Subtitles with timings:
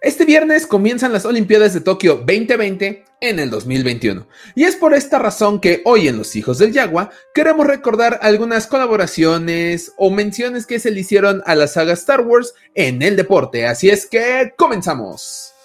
[0.00, 4.28] Este viernes comienzan las Olimpiadas de Tokio 2020 en el 2021.
[4.54, 8.68] Y es por esta razón que hoy en Los Hijos del Yagua queremos recordar algunas
[8.68, 13.66] colaboraciones o menciones que se le hicieron a la saga Star Wars en el deporte.
[13.66, 15.57] Así es que comenzamos.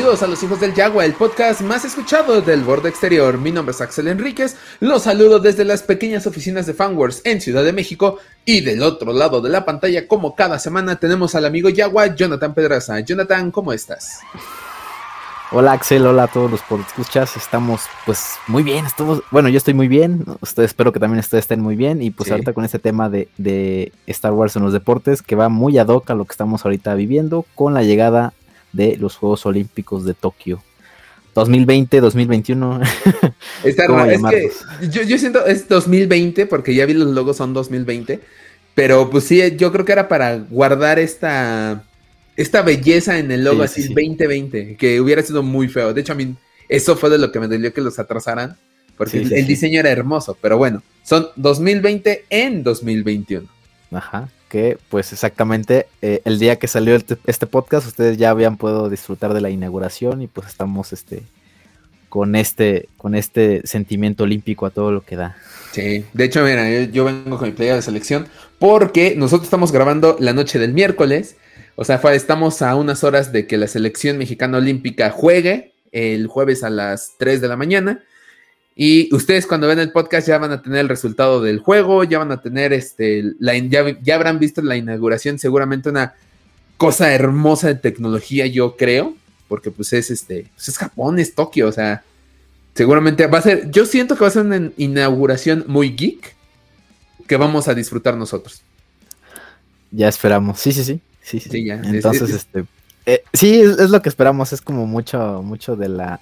[0.00, 3.36] Bienvenidos a Los Hijos del Yagua, el podcast más escuchado del borde exterior.
[3.36, 7.62] Mi nombre es Axel Enríquez, los saludo desde las pequeñas oficinas de Fanworks en Ciudad
[7.62, 11.68] de México y del otro lado de la pantalla, como cada semana, tenemos al amigo
[11.68, 12.98] Yagua, Jonathan Pedraza.
[13.00, 14.20] Jonathan, ¿cómo estás?
[15.52, 17.36] Hola Axel, hola a todos los escuchas.
[17.36, 21.42] Estamos pues muy bien, estamos, bueno, yo estoy muy bien, ustedes espero que también ustedes
[21.42, 24.72] estén muy bien y pues ahorita con este tema de, de, Star Wars en los
[24.72, 28.32] deportes que va muy ad hoc a lo que estamos ahorita viviendo con la llegada
[28.72, 30.62] de los Juegos Olímpicos de Tokio.
[31.34, 32.80] 2020, 2021.
[33.64, 37.52] Está raro, es que yo, yo, siento es 2020 porque ya vi los logos son
[37.54, 38.20] 2020,
[38.74, 41.84] pero pues sí, yo creo que era para guardar esta
[42.36, 45.92] esta belleza en el logo así 2020, que hubiera sido muy feo.
[45.92, 46.34] De hecho, a mí
[46.68, 48.56] eso fue de lo que me dolió que los atrasaran,
[48.96, 53.46] porque el diseño era hermoso, pero bueno, son 2020 en 2021.
[53.92, 58.90] Ajá que pues exactamente eh, el día que salió este podcast ustedes ya habían podido
[58.90, 61.22] disfrutar de la inauguración y pues estamos este
[62.08, 65.36] con este con este sentimiento olímpico a todo lo que da.
[65.70, 68.26] Sí, de hecho mira, yo, vengo con mi playa de selección
[68.58, 71.36] porque nosotros estamos grabando la noche del miércoles,
[71.76, 76.64] o sea, estamos a unas horas de que la selección mexicana olímpica juegue el jueves
[76.64, 78.02] a las 3 de la mañana
[78.74, 82.18] y ustedes cuando ven el podcast ya van a tener el resultado del juego, ya
[82.18, 86.14] van a tener este, la, ya, habrán visto la inauguración, seguramente una
[86.76, 89.14] cosa hermosa de tecnología, yo creo,
[89.48, 92.04] porque pues es este, pues es Japón, es Tokio, o sea,
[92.74, 96.34] seguramente va a ser, yo siento que va a ser una inauguración muy geek
[97.26, 98.62] que vamos a disfrutar nosotros.
[99.90, 101.64] Ya esperamos, sí, sí, sí, sí, sí.
[101.64, 101.74] ya.
[101.84, 102.64] Entonces, este,
[103.04, 106.20] eh, sí, es, es, lo que esperamos, es como mucho, mucho de la,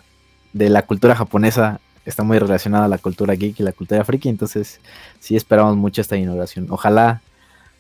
[0.55, 4.29] de la cultura japonesa está muy relacionada a la cultura geek y la cultura friki,
[4.29, 4.81] entonces
[5.21, 6.67] sí esperamos mucho esta inauguración.
[6.71, 7.23] Ojalá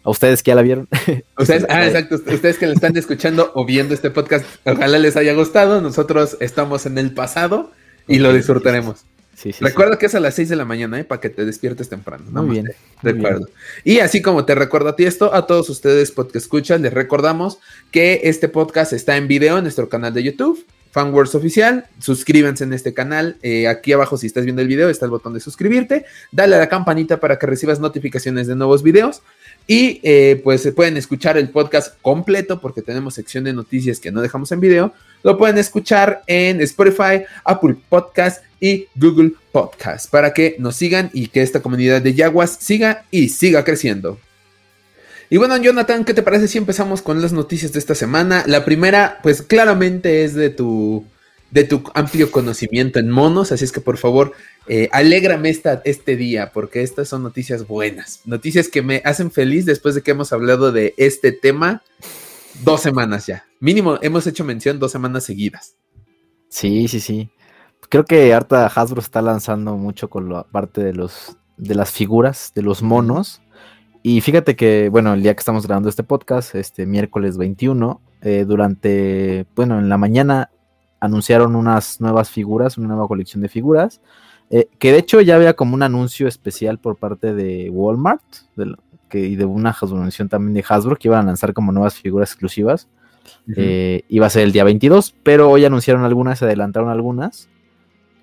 [0.04, 0.88] a ustedes que ya la vieron.
[1.38, 5.34] Ustedes, ah, exacto, ustedes que le están escuchando o viendo este podcast, ojalá les haya
[5.34, 5.80] gustado.
[5.80, 7.72] Nosotros estamos en el pasado
[8.06, 9.04] y lo disfrutaremos.
[9.34, 11.04] Sí, sí, Recuerda que es a las 6 de la mañana, ¿eh?
[11.04, 12.24] Para que te despiertes temprano.
[12.30, 12.72] Muy bien.
[13.02, 13.46] recuerdo.
[13.84, 17.58] Y así como te recuerdo a ti esto, a todos ustedes podcast escuchan, les recordamos
[17.92, 20.64] que este podcast está en video en nuestro canal de YouTube.
[20.90, 21.86] Fanworks Oficial.
[21.98, 23.36] Suscríbanse en este canal.
[23.42, 26.04] Eh, aquí abajo, si estás viendo el video, está el botón de suscribirte.
[26.32, 29.22] Dale a la campanita para que recibas notificaciones de nuevos videos.
[29.66, 34.10] Y eh, pues se pueden escuchar el podcast completo porque tenemos sección de noticias que
[34.10, 34.92] no dejamos en video.
[35.22, 41.28] Lo pueden escuchar en Spotify, Apple Podcast y Google Podcast para que nos sigan y
[41.28, 44.18] que esta comunidad de Yaguas siga y siga creciendo.
[45.30, 48.44] Y bueno, Jonathan, ¿qué te parece si empezamos con las noticias de esta semana?
[48.46, 51.04] La primera, pues claramente es de tu,
[51.50, 54.32] de tu amplio conocimiento en monos, así es que por favor,
[54.68, 59.66] eh, alégrame esta, este día, porque estas son noticias buenas, noticias que me hacen feliz
[59.66, 61.82] después de que hemos hablado de este tema
[62.64, 63.44] dos semanas ya.
[63.60, 65.74] Mínimo, hemos hecho mención dos semanas seguidas.
[66.48, 67.30] Sí, sí, sí.
[67.90, 72.52] Creo que harta Hasbro está lanzando mucho con la parte de los de las figuras,
[72.54, 73.42] de los monos.
[74.08, 78.46] Y fíjate que, bueno, el día que estamos grabando este podcast, este miércoles 21, eh,
[78.48, 80.48] durante, bueno, en la mañana
[80.98, 84.00] anunciaron unas nuevas figuras, una nueva colección de figuras,
[84.48, 88.22] eh, que de hecho ya había como un anuncio especial por parte de Walmart
[89.10, 92.30] que, y de una anuncio también de Hasbro que iban a lanzar como nuevas figuras
[92.30, 92.88] exclusivas.
[93.56, 97.50] Eh, iba a ser el día 22, pero hoy anunciaron algunas, se adelantaron algunas,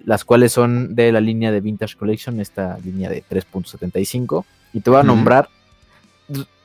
[0.04, 4.46] las cuales son de la línea de Vintage Collection, esta línea de 3.75.
[4.74, 5.48] Y te voy a nombrar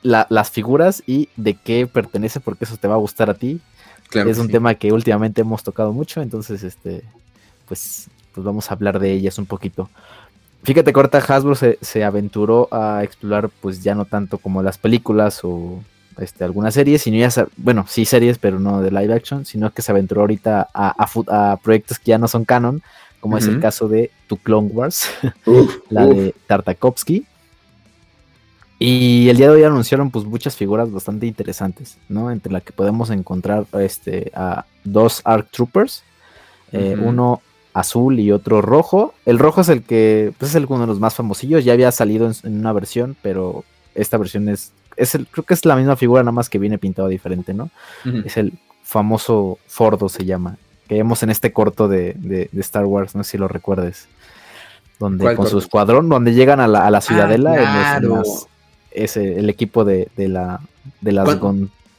[0.03, 3.61] las figuras y de qué pertenece, porque eso te va a gustar a ti.
[4.13, 7.03] es un tema que últimamente hemos tocado mucho, entonces, este,
[7.67, 9.89] pues, pues vamos a hablar de ellas un poquito.
[10.63, 15.83] Fíjate, corta Hasbro se, aventuró a explorar, pues ya no tanto como las películas o
[16.19, 19.81] este, algunas series, sino ya, bueno, sí series, pero no de live action, sino que
[19.81, 22.83] se aventuró ahorita a, proyectos que ya no son canon,
[23.19, 25.09] como es el caso de Tu Clone Wars,
[25.89, 27.25] la de Tartakovsky,
[28.83, 32.31] Y el día de hoy anunciaron pues muchas figuras bastante interesantes, ¿no?
[32.31, 36.03] Entre las que podemos encontrar este, a dos ARC Troopers,
[36.71, 37.43] eh, uno
[37.75, 39.13] azul y otro rojo.
[39.27, 41.91] El rojo es el que pues, es el, uno de los más famosillos, ya había
[41.91, 45.95] salido en, una versión, pero esta versión es, es el, creo que es la misma
[45.95, 47.69] figura, nada más que viene pintado diferente, ¿no?
[48.25, 50.57] Es el famoso Fordo se llama,
[50.87, 54.07] que vemos en este corto de, de, Star Wars, no sé si lo recuerdes.
[54.97, 57.99] Donde con su escuadrón, donde llegan a la, a la ah, ciudadela
[58.91, 60.61] es el equipo de, la
[61.01, 61.27] de las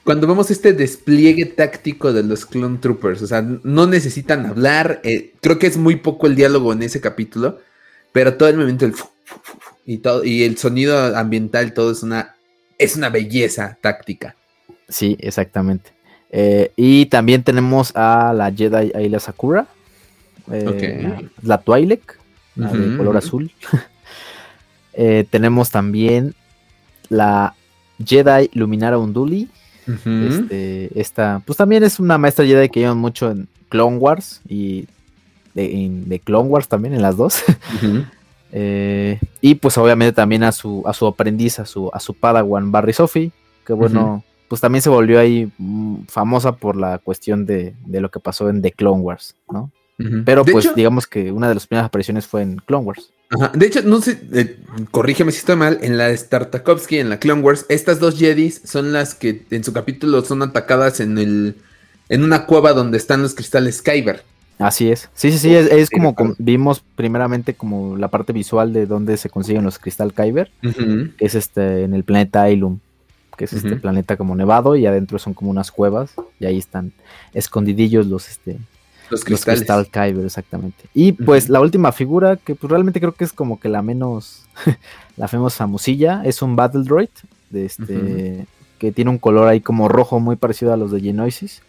[0.04, 5.32] cuando, vemos este despliegue táctico de los Clone Troopers, o sea, no necesitan hablar, eh,
[5.40, 7.60] creo que es muy poco el diálogo en ese capítulo,
[8.10, 8.94] pero todo el momento el
[9.86, 12.34] y todo y el sonido ambiental todo es una
[12.78, 14.34] es una belleza táctica.
[14.88, 15.90] Sí, exactamente.
[16.30, 19.66] Eh, y también tenemos a la Jedi Ayla Sakura,
[20.50, 22.18] eh, la Twi'lek,
[22.56, 23.52] de color azul.
[25.30, 26.34] tenemos también
[27.12, 27.54] la
[28.04, 29.48] Jedi Luminara Unduli.
[29.86, 34.86] este, esta, pues también es una maestra Jedi que llevan mucho en Clone Wars y
[35.54, 37.42] de, Clone Wars también, en las dos.
[38.54, 42.70] Eh, y pues obviamente también a su, a su aprendiz, a su, a su Padawan
[42.70, 43.32] Barry Sophie,
[43.64, 48.10] que bueno, pues también se volvió ahí mm, famosa por la cuestión de, de, lo
[48.10, 49.70] que pasó en The Clone Wars, ¿no?
[50.26, 53.10] Pero pues digamos que una de las primeras apariciones fue en Clone Wars.
[53.54, 54.58] De hecho, no sé, eh,
[54.90, 58.92] corrígeme si estoy mal, en la Startakovsky, en la Clone Wars, estas dos Jedis son
[58.92, 61.56] las que en su capítulo son atacadas en el
[62.08, 64.22] en una cueva donde están los cristales Kyber.
[64.58, 65.08] Así es.
[65.14, 69.64] Sí, sí, sí, es, como, vimos primeramente como la parte visual de dónde se consiguen
[69.64, 72.78] los cristal Kyber, que es este en el planeta Ilum,
[73.36, 76.92] que es este planeta como nevado y adentro son como unas cuevas y ahí están
[77.32, 78.58] escondidillos los este
[79.12, 79.88] los cristales.
[79.90, 80.84] Kyber, exactamente.
[80.94, 84.44] Y pues la última figura, que pues realmente creo que es como que la menos,
[85.16, 87.10] la menos famosilla, es un Battle Droid,
[87.50, 88.46] de este,
[88.78, 91.62] que tiene un color ahí como rojo muy parecido a los de Genosis.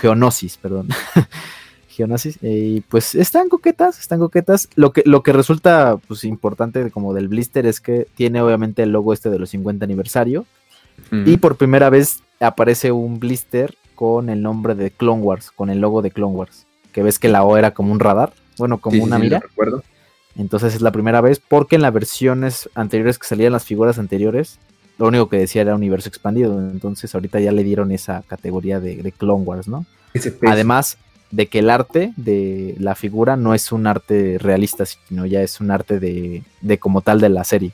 [0.00, 0.88] Geonosis, perdón.
[1.88, 2.38] Geonosis.
[2.42, 4.68] Eh, y pues están coquetas, están coquetas.
[4.74, 8.90] Lo que, lo que resulta pues importante como del blister es que tiene obviamente el
[8.90, 10.46] logo este de los 50 aniversario.
[11.12, 15.80] Y por primera vez aparece un blister con el nombre de Clone Wars, con el
[15.80, 16.66] logo de Clone Wars.
[16.92, 19.40] Que ves que la O era como un radar, bueno, como una mira.
[19.40, 19.82] recuerdo.
[20.36, 24.60] Entonces es la primera vez, porque en las versiones anteriores que salían las figuras anteriores,
[24.98, 26.60] lo único que decía era universo expandido.
[26.60, 29.84] Entonces ahorita ya le dieron esa categoría de, Clone Wars, ¿no?
[30.46, 30.96] Además
[31.32, 35.60] de que el arte de la figura no es un arte realista, sino ya es
[35.60, 36.44] un arte de,
[36.78, 37.72] como tal de la serie.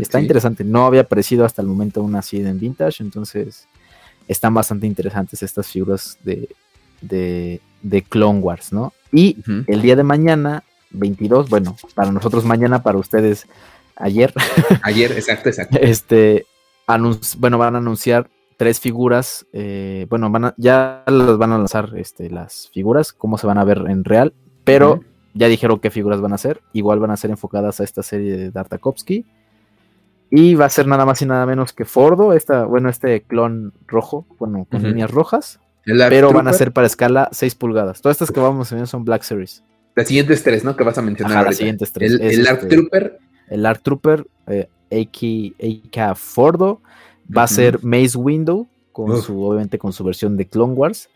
[0.00, 0.62] Está interesante.
[0.62, 3.66] No había aparecido hasta el momento una así en vintage, entonces
[4.30, 6.48] están bastante interesantes estas figuras de,
[7.02, 8.92] de, Clone Wars, ¿no?
[9.10, 13.48] Y el día de mañana, 22, bueno, para nosotros mañana, para ustedes
[13.96, 14.32] ayer.
[14.82, 15.78] Ayer, exacto, exacto.
[15.80, 16.46] Este,
[17.38, 22.30] bueno, van a anunciar tres figuras, eh, bueno, van ya las van a lanzar este,
[22.30, 24.32] las figuras, cómo se van a ver en real,
[24.62, 25.00] pero
[25.34, 28.36] ya dijeron qué figuras van a ser, igual van a ser enfocadas a esta serie
[28.36, 29.26] de Dartakovsky
[30.30, 33.72] y va a ser nada más y nada menos que Fordo, esta, bueno, este clon
[33.88, 35.58] rojo, bueno, con líneas rojas.
[35.84, 38.00] pero van a ser para escala 6 pulgadas.
[38.00, 39.64] Todas estas que vamos a ver son Black Series.
[39.96, 40.76] Las siguientes tres, ¿no?
[40.76, 41.44] Que vas a mencionar.
[41.44, 42.12] las siguientes tres.
[42.12, 43.18] El, el Arc este, Trooper.
[43.48, 46.80] El Arc Trooper, eh, AK, Fordo.
[47.36, 51.08] Va a ser Maze Window, con su, obviamente con su versión de Clone Wars.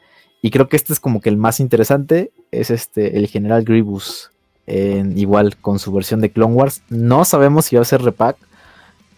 [0.42, 2.32] Y creo que este es como que el más interesante.
[2.50, 4.32] Es este, el General Grievous.
[4.66, 6.82] igual con su versión de Clone Wars.
[6.88, 8.36] No sabemos si va a ser repack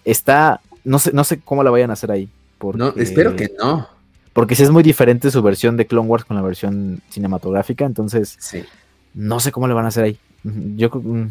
[0.06, 2.30] está, no sé, no sé cómo la vayan a hacer ahí.
[2.74, 3.88] no, espero que no.
[4.32, 8.38] Porque si es muy diferente su versión de Clone Wars con la versión cinematográfica, entonces
[9.14, 10.18] no sé cómo le van a hacer ahí.
[10.44, 11.26] Yo, mm,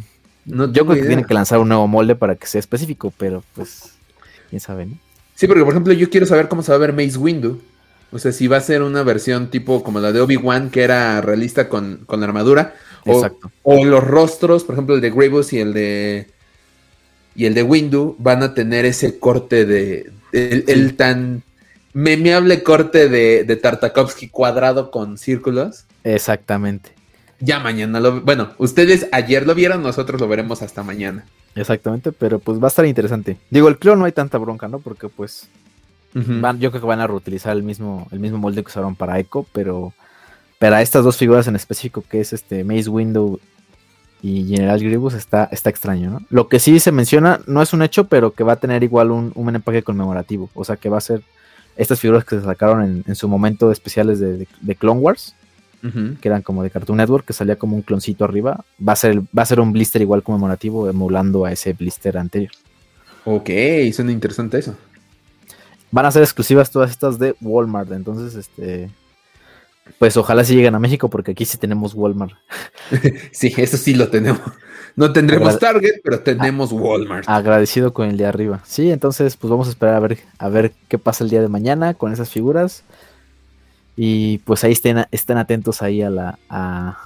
[0.46, 3.94] yo creo que tienen que lanzar un nuevo molde para que sea específico, pero pues,
[4.50, 4.98] quién sabe, ¿no?
[5.36, 7.62] Sí, porque por ejemplo yo quiero saber cómo se va a ver Maze Windu.
[8.12, 11.20] O sea, si va a ser una versión tipo como la de Obi-Wan, que era
[11.22, 12.76] realista con, con armadura.
[13.04, 13.52] Exacto.
[13.64, 16.28] O los rostros, por ejemplo, el de Grievous y el de
[17.36, 20.12] y el de Windu van a tener ese corte de.
[20.32, 21.44] El, tan
[21.94, 25.86] memeable corte de, de Tartakovsky cuadrado con círculos.
[26.04, 26.92] Exactamente.
[27.40, 28.22] Ya mañana lo.
[28.22, 31.26] Bueno, ustedes ayer lo vieron, nosotros lo veremos hasta mañana.
[31.56, 33.38] Exactamente, pero pues va a estar interesante.
[33.50, 34.80] Digo, el clon no hay tanta bronca, ¿no?
[34.80, 35.48] Porque pues.
[36.14, 39.20] van, yo creo que van a reutilizar el mismo, el mismo molde que usaron para
[39.20, 39.94] Echo, pero.
[40.58, 43.42] Para estas dos figuras en específico, que es este Maze Window
[44.26, 46.22] y General Grievous está, está extraño, ¿no?
[46.32, 49.12] Lo que sí se menciona, no es un hecho, pero que va a tener igual
[49.12, 50.50] un, un empaque conmemorativo.
[50.56, 51.22] O sea, que va a ser
[51.78, 54.48] estas figuras que se sacaron en, su momento especiales de,
[54.80, 55.36] Clone Wars,
[56.20, 58.66] que eran como de Cartoon Network, que salía como un cloncito arriba.
[58.82, 62.52] Va a ser, va a ser un blister igual conmemorativo, emulando a ese blister anterior.
[63.26, 63.52] Ok,
[63.94, 64.76] suena interesante eso.
[65.92, 68.90] Van a ser exclusivas todas estas de Walmart, entonces, este,
[69.98, 72.34] pues ojalá sí lleguen a México porque aquí sí tenemos Walmart.
[73.32, 74.42] sí, eso sí lo tenemos.
[74.96, 77.28] No tendremos Target, pero tenemos Walmart.
[77.28, 78.62] Agradecido con el de arriba.
[78.66, 81.50] Sí, entonces pues vamos a esperar a ver, a ver qué pasa el día de
[81.50, 82.84] mañana con esas figuras.
[83.98, 86.98] Y pues ahí estén, estén atentos ahí a la a,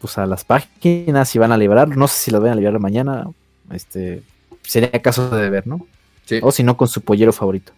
[0.00, 1.96] pues a las páginas si van a liberar.
[1.96, 3.28] No sé si las van a liberar mañana.
[3.72, 4.22] Este
[4.62, 5.86] sería caso de ver, ¿no?
[6.24, 6.40] Sí.
[6.42, 7.72] O si no, con su pollero favorito.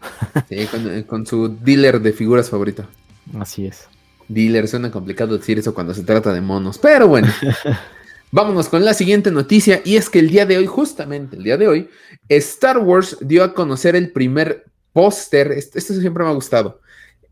[0.48, 2.84] sí, con, con su dealer de figuras favorito.
[3.38, 3.88] Así es.
[4.30, 7.28] Dealer, suena complicado decir eso cuando se trata de monos, pero bueno.
[8.32, 11.56] Vámonos con la siguiente noticia y es que el día de hoy, justamente el día
[11.56, 11.90] de hoy,
[12.28, 16.80] Star Wars dio a conocer el primer póster, esto, siempre me ha gustado,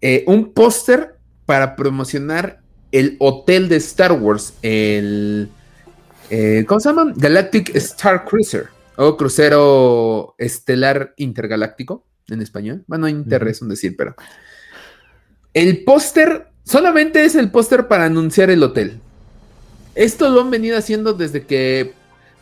[0.00, 1.14] eh, un póster
[1.47, 5.49] para promocionar el hotel de Star Wars, el,
[6.31, 7.12] eh, ¿cómo se llama?
[7.14, 12.83] Galactic Star Cruiser o crucero estelar intergaláctico en español.
[12.88, 14.17] Bueno, inter es un decir, pero
[15.55, 19.01] el póster solamente es el póster para anunciar el hotel.
[19.95, 21.95] Esto lo han venido haciendo desde que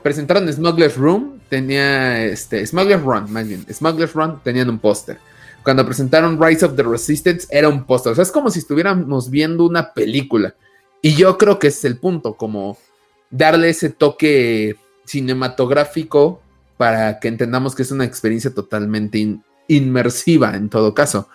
[0.02, 5.18] presentaron Smuggler's Room, tenía este, Smuggler's Run, más bien, Smuggler's Run tenían un póster.
[5.62, 9.30] Cuando presentaron Rise of the Resistance era un póster, o sea, es como si estuviéramos
[9.30, 10.54] viendo una película.
[11.00, 12.76] Y yo creo que es el punto, como
[13.30, 16.40] darle ese toque cinematográfico
[16.76, 21.28] para que entendamos que es una experiencia totalmente inmersiva en todo caso.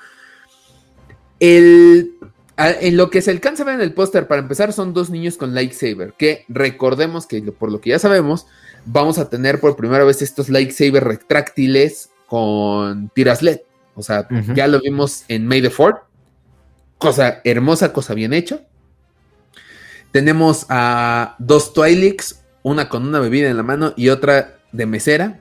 [1.39, 2.13] El
[2.57, 5.37] en lo que se alcanza a ver en el póster, para empezar, son dos niños
[5.37, 8.47] con lightsaber, que recordemos que por lo que ya sabemos,
[8.85, 13.61] vamos a tener por primera vez estos lightsaber retráctiles con tiras LED.
[13.95, 15.97] O sea, ya lo vimos en May the Fourth.
[16.97, 18.61] Cosa hermosa, cosa bien hecha.
[20.11, 25.39] Tenemos a dos Twilix, una con una bebida en la mano y otra de mesera.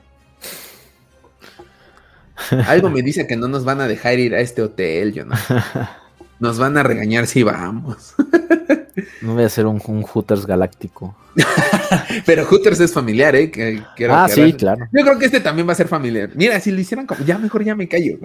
[2.67, 5.35] Algo me dice que no nos van a dejar ir a este hotel, yo no.
[6.41, 8.15] Nos van a regañar si vamos.
[9.21, 11.15] no voy a hacer un, Hooters galáctico.
[12.25, 13.51] Pero Hooters es familiar, ¿eh?
[14.09, 14.87] ah, sí, claro.
[14.91, 16.31] Yo creo que este también va a ser familiar.
[16.33, 17.23] Mira, si lo hicieran como.
[17.25, 18.17] Ya mejor ya me callo.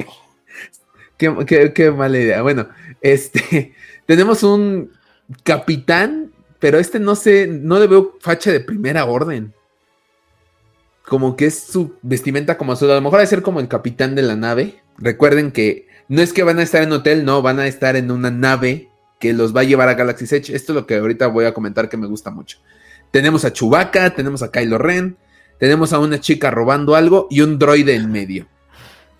[1.18, 2.40] qué, qué, mala idea.
[2.40, 2.68] Bueno,
[3.02, 3.74] este.
[4.06, 4.92] Tenemos un
[5.42, 7.46] capitán, pero este no sé.
[7.46, 9.52] No le veo facha de primera orden.
[11.04, 12.90] Como que es su vestimenta como azul.
[12.90, 14.80] A lo mejor va a ser como el capitán de la nave.
[14.96, 18.10] Recuerden que no es que van a estar en hotel, no, van a estar en
[18.10, 20.54] una nave que los va a llevar a Galaxy's Edge.
[20.54, 22.58] Esto es lo que ahorita voy a comentar que me gusta mucho.
[23.10, 25.16] Tenemos a Chewbacca, tenemos a Kylo Ren,
[25.58, 28.46] tenemos a una chica robando algo y un droide en medio.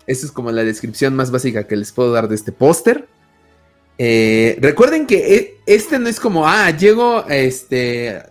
[0.05, 3.07] Esa es como la descripción más básica que les puedo dar de este póster.
[3.97, 8.21] Eh, recuerden que e, este no es como, ah, llego este,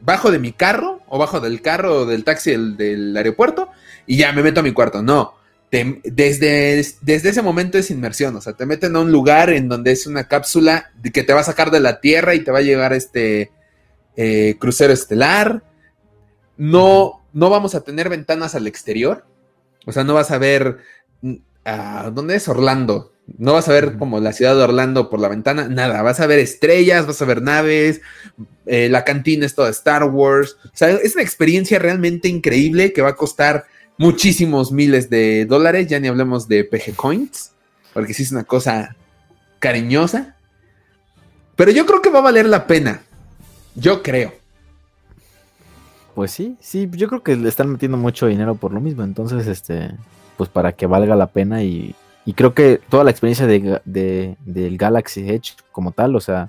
[0.00, 3.68] bajo de mi carro o bajo del carro o del taxi del aeropuerto
[4.06, 5.02] y ya me meto a mi cuarto.
[5.02, 5.34] No,
[5.70, 9.92] desde, desde ese momento es inmersión, o sea, te meten a un lugar en donde
[9.92, 12.62] es una cápsula que te va a sacar de la Tierra y te va a
[12.62, 13.52] llevar este
[14.16, 15.62] eh, crucero estelar.
[16.56, 19.24] No, no vamos a tener ventanas al exterior,
[19.86, 20.78] o sea, no vas a ver,
[21.64, 23.12] a ¿dónde es Orlando?
[23.38, 26.26] No vas a ver como la ciudad de Orlando por la ventana, nada, vas a
[26.26, 28.00] ver estrellas, vas a ver naves,
[28.66, 33.02] eh, la cantina es toda Star Wars, o sea, es una experiencia realmente increíble que
[33.02, 33.66] va a costar
[34.00, 37.52] muchísimos miles de dólares, ya ni hablemos de PG Coins,
[37.92, 38.96] porque sí es una cosa
[39.58, 40.36] cariñosa.
[41.54, 43.02] Pero yo creo que va a valer la pena.
[43.74, 44.32] Yo creo.
[46.14, 49.04] Pues sí, sí, yo creo que le están metiendo mucho dinero por lo mismo.
[49.04, 49.90] Entonces, este,
[50.38, 54.78] pues para que valga la pena y, y creo que toda la experiencia de, del
[54.78, 56.48] Galaxy Edge como tal, o sea,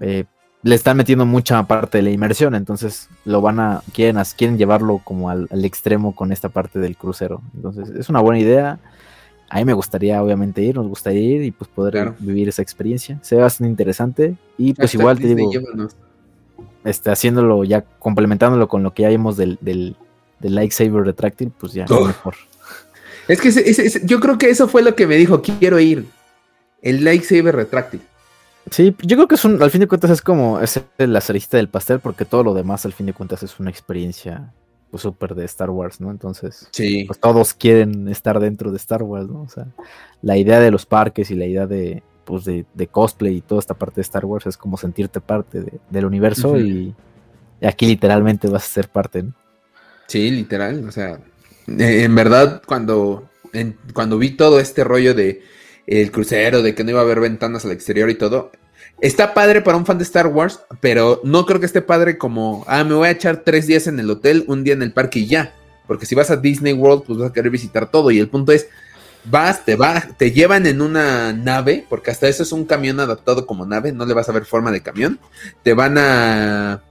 [0.00, 0.24] eh,
[0.66, 5.00] le están metiendo mucha parte de la inmersión, entonces lo van a, quieren, quieren llevarlo
[5.04, 7.40] como al, extremo con esta parte del crucero.
[7.54, 8.80] Entonces es una buena idea.
[9.48, 13.16] A mí me gustaría obviamente ir, nos gustaría ir y pues poder vivir esa experiencia.
[13.22, 15.52] Se ve bastante interesante y pues igual te digo,
[16.82, 19.94] este, haciéndolo ya, complementándolo con lo que ya vimos del, del,
[20.40, 22.34] lightsaber retráctil, pues ya mejor.
[23.28, 26.06] Es que yo creo que eso fue lo que me dijo, quiero ir.
[26.82, 28.00] El lightsaber retráctil.
[28.70, 31.56] Sí, yo creo que es un, al fin de cuentas es como es la cerista
[31.56, 34.52] del pastel, porque todo lo demás al fin de cuentas es una experiencia
[34.90, 36.10] pues súper de Star Wars, ¿no?
[36.10, 37.04] Entonces, sí.
[37.04, 39.42] pues todos quieren estar dentro de Star Wars, ¿no?
[39.42, 39.66] O sea,
[40.22, 43.74] la idea de los parques y la idea de, pues de, cosplay y toda esta
[43.74, 46.94] parte de Star Wars es como sentirte parte del universo y,
[47.62, 49.32] aquí literalmente vas a ser parte, ¿no?
[50.08, 51.20] Sí, literal, o sea,
[51.66, 53.28] en verdad cuando,
[53.92, 55.42] cuando vi todo este rollo de
[55.86, 58.50] el crucero, de que no iba a haber ventanas al exterior y todo.
[59.00, 62.64] Está padre para un fan de Star Wars, pero no creo que esté padre como,
[62.66, 65.20] ah, me voy a echar tres días en el hotel, un día en el parque
[65.20, 65.54] y ya.
[65.86, 68.10] porque si vas a Disney World, pues vas a querer visitar todo.
[68.10, 68.68] Y el punto es,
[69.24, 73.46] vas, te vas, te llevan en una nave, porque hasta eso es un camión adaptado
[73.46, 75.20] como nave, no le vas a ver forma de camión.
[75.62, 76.82] Te van a,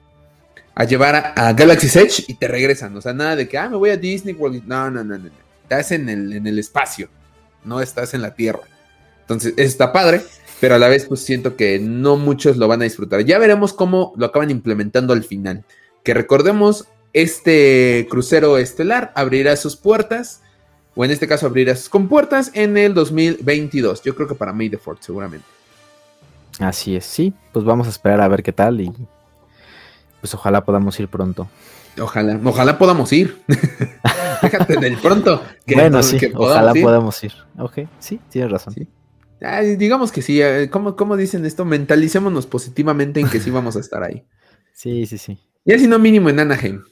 [0.76, 2.96] a llevar a, Galaxy's Edge y te regresan.
[2.96, 4.64] O sea, nada de que, ah, me voy a Disney World.
[4.66, 5.30] No, no, no, no.
[5.64, 7.10] Estás en el, en el espacio,
[7.64, 8.62] no estás en la Tierra.
[9.26, 10.22] Entonces, eso está padre,
[10.60, 13.26] pero a la vez, pues siento que no muchos lo van a disfrutar.
[13.26, 15.64] Ya veremos cómo lo acaban implementando al final.
[16.04, 20.42] Que recordemos, este crucero estelar abrirá sus puertas
[20.96, 24.04] o en este caso abrirá sus compuertas en el 2022.
[24.04, 25.46] Yo creo que para May the Fort, seguramente.
[26.60, 28.94] Así es, sí, pues vamos a esperar a ver qué tal y
[30.22, 31.50] pues ojalá podamos ir pronto.
[32.00, 33.42] Ojalá, ojalá podamos ir.
[34.42, 35.42] Fíjate del pronto.
[35.74, 37.34] bueno, sí, ojalá podamos ir.
[37.58, 38.76] Ok, sí, tienes razón.
[39.78, 41.66] Digamos que sí, eh, ¿Cómo, ¿cómo, dicen esto?
[41.66, 44.24] Mentalicémonos positivamente en que sí vamos a estar ahí.
[44.78, 45.40] Sí, sí, sí.
[45.64, 46.84] Ya si no mínimo en Anaheim.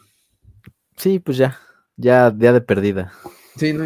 [0.96, 1.60] Sí, pues ya,
[1.98, 3.12] ya, ya de perdida.
[3.58, 3.84] Sí, no,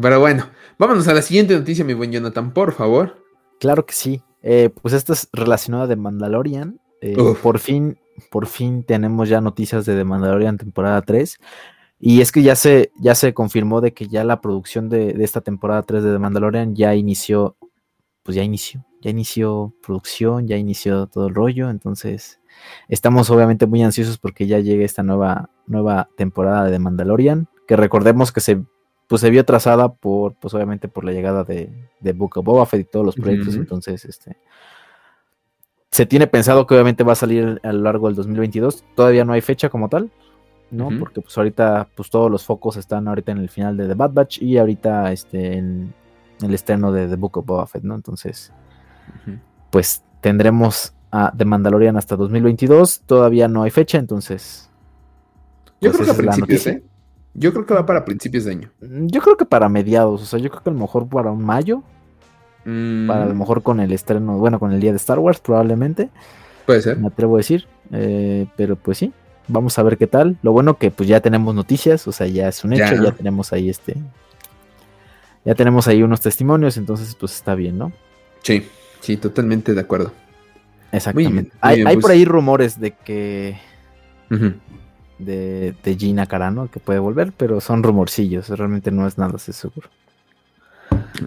[0.00, 3.22] pero bueno, vámonos a la siguiente noticia, mi buen Jonathan, por favor.
[3.60, 4.22] Claro que sí.
[4.42, 6.80] Eh, pues esta es relacionada de Mandalorian.
[7.00, 7.98] Eh, por fin,
[8.30, 11.38] por fin tenemos ya noticias de The Mandalorian temporada 3.
[12.00, 15.24] Y es que ya se, ya se confirmó de que ya la producción de, de,
[15.24, 17.56] esta temporada 3 de The Mandalorian ya inició,
[18.28, 21.70] pues ya inició, ya inició producción, ya inició todo el rollo.
[21.70, 22.40] Entonces,
[22.86, 27.48] estamos obviamente muy ansiosos porque ya llegue esta nueva, nueva temporada de The Mandalorian.
[27.66, 28.62] Que recordemos que se
[29.06, 32.66] pues se vio trazada por, pues obviamente por la llegada de, de Book of Boba
[32.66, 34.36] Fett y todos los proyectos, entonces, este,
[35.90, 39.32] se tiene pensado que obviamente va a salir a lo largo del 2022, todavía no
[39.32, 40.10] hay fecha como tal,
[40.70, 40.90] ¿no?
[40.98, 44.12] Porque pues ahorita, pues todos los focos están ahorita en el final de The Bad
[44.12, 45.94] Batch y ahorita, este, en,
[46.42, 47.94] el estreno de The Book of Boba Fett, ¿no?
[47.94, 48.52] Entonces,
[49.70, 54.70] pues tendremos a The Mandalorian hasta 2022, todavía no hay fecha, entonces...
[55.80, 56.82] Yo pues, creo que a principios, ¿eh?
[57.34, 58.70] Yo creo que va para principios de año.
[58.80, 61.30] Mm, yo creo que para mediados, o sea, yo creo que a lo mejor para
[61.30, 61.82] un mayo.
[62.64, 63.38] Para a lo mm.
[63.38, 66.10] mejor con el estreno, bueno, con el día de Star Wars probablemente.
[66.66, 66.98] Puede ser.
[66.98, 67.66] Me atrevo a decir.
[67.92, 69.12] Eh, pero pues sí,
[69.46, 70.36] vamos a ver qué tal.
[70.42, 73.52] Lo bueno que pues ya tenemos noticias, o sea, ya es un hecho, ya, tenemos
[73.52, 73.96] ahí este...
[75.48, 77.90] Ya tenemos ahí unos testimonios, entonces pues está bien, ¿no?
[78.42, 78.66] Sí,
[79.00, 80.12] sí, totalmente de acuerdo.
[80.92, 81.52] Exactamente.
[81.62, 83.58] hay, hay por pues ahí rumores de que
[85.18, 89.88] de, de Gina Carano que puede volver, pero son rumorcillos, realmente no es nada seguro.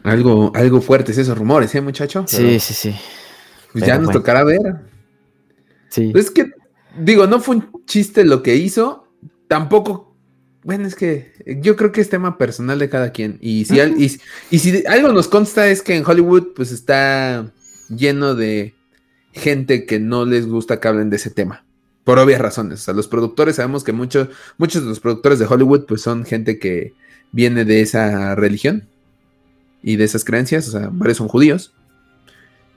[0.03, 2.23] Algo, algo fuertes esos rumores, ¿eh, muchacho?
[2.27, 2.95] sí, sí, sí.
[3.71, 4.81] Pues ya nos tocará ver.
[5.89, 6.13] Sí.
[6.13, 6.51] es que,
[6.95, 9.07] digo, no fue un chiste lo que hizo,
[9.47, 10.10] tampoco.
[10.63, 13.37] Bueno, es que yo creo que es tema personal de cada quien.
[13.41, 13.79] Y si,
[14.51, 17.51] y si algo nos consta es que en Hollywood, pues está
[17.89, 18.75] lleno de
[19.33, 21.65] gente que no les gusta que hablen de ese tema
[22.03, 22.81] por obvias razones.
[22.81, 26.25] O sea, los productores, sabemos que muchos, muchos de los productores de Hollywood, pues son
[26.25, 26.93] gente que
[27.31, 28.87] viene de esa religión
[29.83, 31.73] y de esas creencias, o sea, varios son judíos.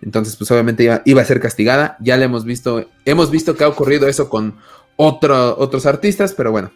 [0.03, 1.97] Entonces, pues obviamente iba, a ser castigada.
[2.01, 4.57] Ya le hemos visto, hemos visto que ha ocurrido eso con
[4.97, 6.73] otro, otros artistas, pero bueno,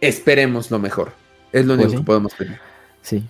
[0.00, 1.12] esperemos lo mejor.
[1.52, 2.58] Es lo único pues que podemos pedir.
[3.02, 3.24] Sí.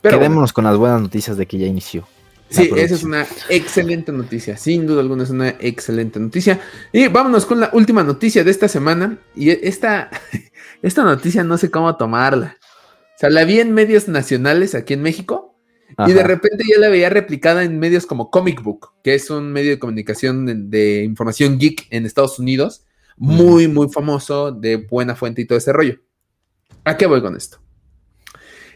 [0.00, 2.06] Pero Quedémonos con las buenas noticias de que ya inició.
[2.52, 4.56] Sí, esa es una excelente noticia.
[4.58, 6.60] Sin duda alguna es una excelente noticia.
[6.92, 9.18] Y vámonos con la última noticia de esta semana.
[9.34, 10.10] Y esta,
[10.82, 12.58] esta noticia no sé cómo tomarla.
[12.60, 15.56] O sea, la vi en medios nacionales aquí en México.
[16.06, 19.52] Y de repente ya la veía replicada en medios como Comic Book, que es un
[19.52, 22.84] medio de comunicación de, información geek en Estados Unidos.
[23.24, 25.94] Muy, muy famoso, de buena fuente y todo ese rollo.
[26.82, 27.58] ¿A qué voy con esto?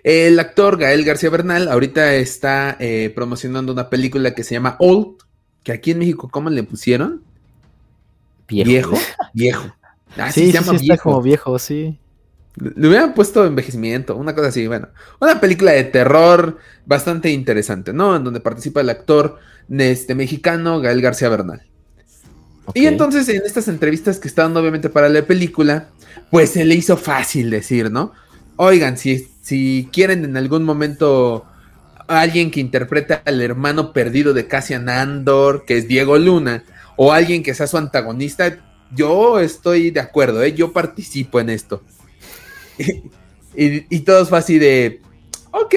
[0.04, 5.16] El actor Gael García Bernal ahorita está eh, promocionando una película que se llama Old,
[5.64, 7.24] que aquí en México, ¿cómo le pusieron?
[8.46, 8.96] Viejo.
[9.34, 9.74] Viejo.
[10.18, 11.02] Ah, sí, se llama viejo.
[11.02, 11.98] como viejo, sí.
[12.54, 14.88] Le hubieran puesto envejecimiento, una cosa así, bueno.
[15.20, 16.56] Una película de terror
[16.86, 18.16] bastante interesante, ¿no?
[18.16, 21.66] En donde participa el actor este, mexicano Gael García Bernal.
[22.74, 25.88] Y entonces en estas entrevistas que está dando obviamente para la película,
[26.30, 28.12] pues se le hizo fácil decir, ¿no?
[28.56, 31.46] Oigan, si si quieren en algún momento
[32.08, 36.64] alguien que interprete al hermano perdido de Cassian Andor, que es Diego Luna,
[36.96, 38.58] o alguien que sea su antagonista,
[38.90, 40.52] yo estoy de acuerdo, ¿eh?
[40.52, 41.80] yo participo en esto.
[43.54, 45.00] y, todos fue así de,
[45.52, 45.74] ok,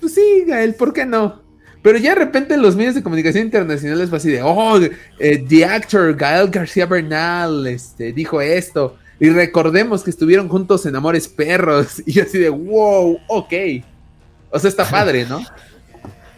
[0.00, 1.42] pues sí, Gael, ¿por qué no?
[1.86, 4.76] Pero ya de repente en los medios de comunicación internacionales fue así de, oh,
[5.20, 8.96] eh, the actor Gael García Bernal este, dijo esto.
[9.20, 12.02] Y recordemos que estuvieron juntos en Amores Perros.
[12.06, 13.52] Y así de, wow, ok.
[14.50, 15.40] O sea, está padre, ¿no?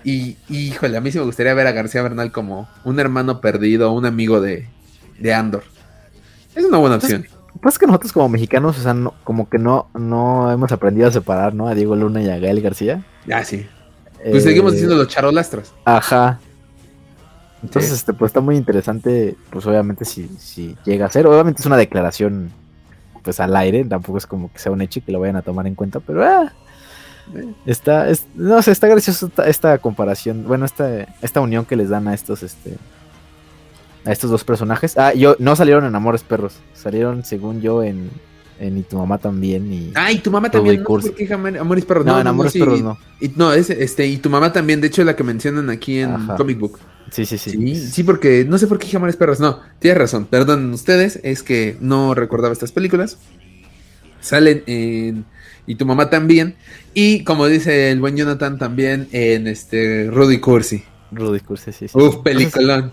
[0.05, 3.91] Y, híjole, a mí sí me gustaría ver a García Bernal como un hermano perdido,
[3.93, 4.69] un amigo de,
[5.19, 5.65] de Andor.
[6.55, 7.27] Es una buena opción.
[7.63, 11.11] Pues que nosotros como mexicanos, o sea, no, como que no, no hemos aprendido a
[11.11, 11.69] separar, ¿no?
[11.69, 13.03] A Diego Luna y a Gael García.
[13.33, 13.67] Ah, sí.
[14.31, 15.73] Pues seguimos Eh, diciendo los charolastras.
[15.85, 16.39] Ajá.
[17.63, 17.97] Entonces, Sí.
[17.97, 21.77] este, pues está muy interesante, pues obviamente si, si llega a ser, obviamente es una
[21.77, 22.51] declaración,
[23.23, 25.43] pues al aire, tampoco es como que sea un hecho y que lo vayan a
[25.43, 26.53] tomar en cuenta, pero ah,
[27.67, 31.89] está, es- no sé, está gracioso esta, esta comparación, bueno, esta, esta unión que les
[31.89, 32.77] dan a estos, este,
[34.05, 34.97] a estos dos personajes.
[34.97, 38.09] Ah, yo, no salieron en Amores Perros, salieron según yo en,
[38.61, 39.93] en Y tu mamá también y...
[39.95, 40.77] Ay, tu mamá también.
[40.77, 41.09] No, sé Cursi.
[41.11, 42.05] ¿Por qué Amor- Amores Perros?
[42.07, 42.59] no, en Amores sí.
[42.59, 42.99] Perros no.
[43.21, 46.11] Y, no, es, este, y tu mamá también, de hecho, la que mencionan aquí en
[46.11, 46.37] Ajá.
[46.37, 46.79] Comic Book.
[47.11, 47.51] Sí, sí, sí.
[47.53, 49.41] Sí, sí, porque no sé por qué Amores Perros.
[49.41, 50.27] No, tienes razón.
[50.27, 53.19] Perdón ustedes, es que no recordaba estas películas.
[54.21, 55.25] Salen en.
[55.67, 56.57] Y tu mamá también.
[56.95, 60.83] Y como dice el buen Jonathan, también en este Rudy Cursi.
[61.13, 61.99] Rudy Cursi, sí, sí.
[61.99, 62.93] Uf, peliculón.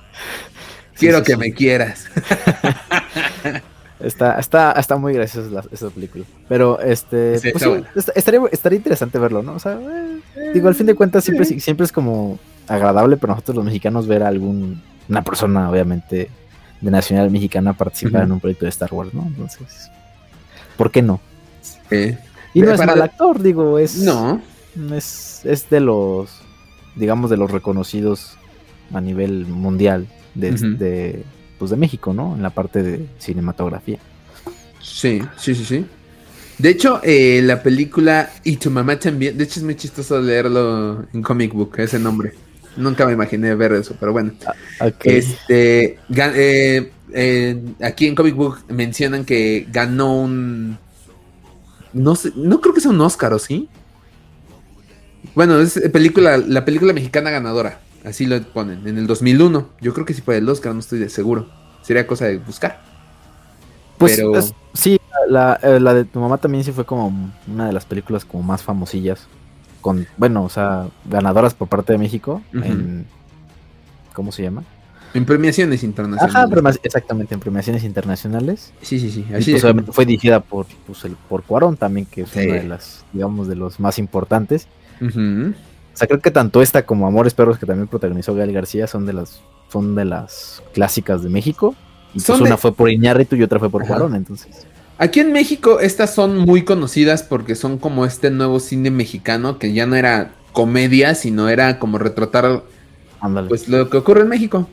[0.97, 2.05] Quiero que me quieras.
[4.05, 6.25] Está, está, está muy graciosa esa película.
[6.47, 9.53] Pero este Sí, pues, sí, estaría, estaría interesante verlo, ¿no?
[9.55, 9.79] O sea,
[10.35, 12.37] eh, digo, al fin de cuentas siempre, siempre es como
[12.67, 16.29] agradable para nosotros los mexicanos ver a algún, una persona, obviamente,
[16.81, 19.23] de nacional mexicana participar en un proyecto de Star Wars, ¿no?
[19.25, 19.89] Entonces,
[20.77, 21.19] ¿por qué no?
[21.89, 22.17] Eh,
[22.53, 24.39] Y no Eh, es mal actor, digo, es, no,
[24.93, 26.41] es, es de los,
[26.95, 28.37] digamos, de los reconocidos
[28.93, 31.23] a nivel mundial de, de,
[31.57, 32.35] pues de México, ¿no?
[32.35, 33.97] En la parte de cinematografía.
[34.81, 35.85] sí, sí, sí, sí.
[36.57, 39.37] De hecho, eh, la película Y tu mamá también.
[39.37, 42.33] De hecho, es muy chistoso leerlo en Comic Book, ese nombre.
[42.77, 44.31] Nunca me imaginé ver eso, pero bueno.
[44.79, 45.01] Ok.
[45.03, 50.77] Este, ga- eh, eh, aquí en Comic Book mencionan que ganó un,
[51.93, 53.69] no sé, no creo que sea un Oscar, ¿o sí?
[55.33, 59.69] Bueno, es película, la película mexicana ganadora, así lo ponen, en el 2001.
[59.81, 61.47] Yo creo que sí fue el Oscar, no estoy de seguro.
[61.81, 62.81] Sería cosa de buscar.
[63.97, 67.67] Pues pero- es- sí, la, eh, la de tu mamá también sí fue como una
[67.67, 69.27] de las películas como más famosillas.
[69.81, 72.41] Con, bueno, o sea, ganadoras por parte de México.
[72.53, 73.05] En,
[74.13, 74.63] ¿Cómo se llama?
[75.13, 76.35] En premiaciones internacionales.
[76.35, 78.73] Ajá, prema- exactamente, en premiaciones internacionales.
[78.81, 79.25] Sí, sí, sí.
[79.29, 82.39] Y Así pues, fue dirigida por, pues, el, por Cuarón también, que es Sí.
[82.47, 84.67] una de las, digamos, de los más importantes.
[85.95, 89.05] O sea, creo que tanto esta como Amores Perros, que también protagonizó Gael García, son
[89.05, 91.73] de las, son de las clásicas de México.
[92.17, 93.93] Son pues de- una fue por Iñárritu y otra fue por Ajá.
[93.93, 94.67] Cuarón, entonces.
[94.97, 99.71] Aquí en México estas son muy conocidas porque son como este nuevo cine mexicano que
[99.73, 102.63] ya no era comedia, sino era como retratar
[103.47, 104.69] pues lo que ocurre en México.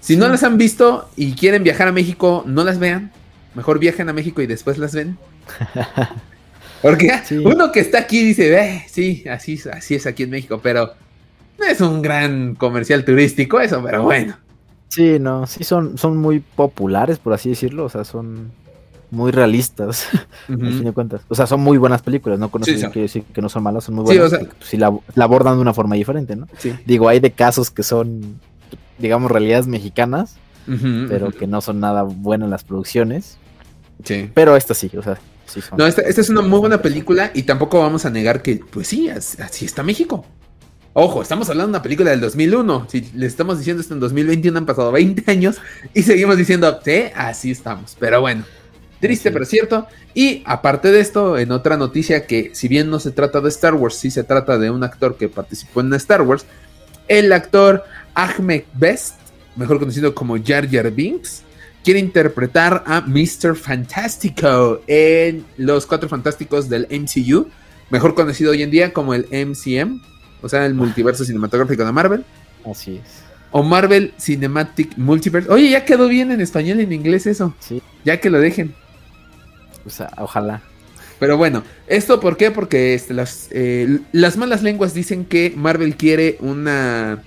[0.00, 3.12] Si no las han visto y quieren viajar a México, no las vean.
[3.54, 5.16] Mejor viajen a México y después las ven.
[6.82, 7.36] Porque Sí.
[7.38, 10.92] uno que está aquí dice, eh, sí, así, así es aquí en México, pero
[11.58, 14.36] no es un gran comercial turístico eso, pero bueno.
[14.88, 18.52] Sí, no, sí son, son muy populares, por así decirlo, o sea, son
[19.10, 20.06] muy realistas,
[20.48, 21.22] al fin de cuentas.
[21.28, 23.62] O sea, son muy buenas películas, no con eso Sí, quiero decir que no son
[23.62, 25.74] malas, son muy Sí, buenas, o sea- porque, pues, sí la, la abordan de una
[25.74, 26.46] forma diferente, ¿no?
[26.58, 26.72] Sí.
[26.86, 28.40] Digo, hay de casos que son,
[28.98, 30.36] digamos, realidades mexicanas,
[31.08, 33.38] pero que no son nada buenas las producciones,
[34.04, 34.28] Sí.
[34.34, 35.60] pero estas sí, o sea, sí.
[35.76, 38.88] No, esta, esta es una muy buena película y tampoco vamos a negar que, pues
[38.88, 40.24] sí, as- así está México.
[40.92, 42.86] Ojo, estamos hablando de una película del 2001.
[42.90, 45.56] Si le estamos diciendo esto en 2021, han pasado 20 años
[45.92, 47.96] y seguimos diciendo, sí, así estamos.
[48.00, 48.44] Pero bueno,
[49.00, 49.50] triste, Así pero es.
[49.50, 49.86] cierto.
[50.14, 53.74] Y aparte de esto, en otra noticia que, si bien no se trata de Star
[53.74, 56.46] Wars, sí se trata de un actor que participó en Star Wars,
[57.08, 59.16] el actor Ahmed Best,
[59.54, 61.42] mejor conocido como Jar Jar Binks,
[61.86, 63.54] quiere interpretar a Mr.
[63.54, 67.46] Fantástico en Los Cuatro Fantásticos del MCU,
[67.90, 70.00] mejor conocido hoy en día como el MCM,
[70.42, 72.24] o sea, el multiverso cinematográfico de Marvel,
[72.68, 73.22] Así es.
[73.52, 75.48] o Marvel Cinematic Multiverse.
[75.48, 78.74] Oye, ya quedó bien en español y en inglés eso, Sí, ya que lo dejen.
[79.86, 80.62] o sea, ojalá.
[81.20, 82.50] Pero bueno, ¿esto por qué?
[82.50, 87.22] Porque este, las, eh, las malas lenguas dicen que Marvel quiere una...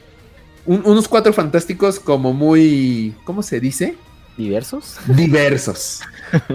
[0.66, 3.16] un- unos cuatro fantásticos como muy...
[3.24, 3.96] ¿Cómo se dice?
[4.40, 4.96] ¿Diversos?
[5.08, 6.00] diversos.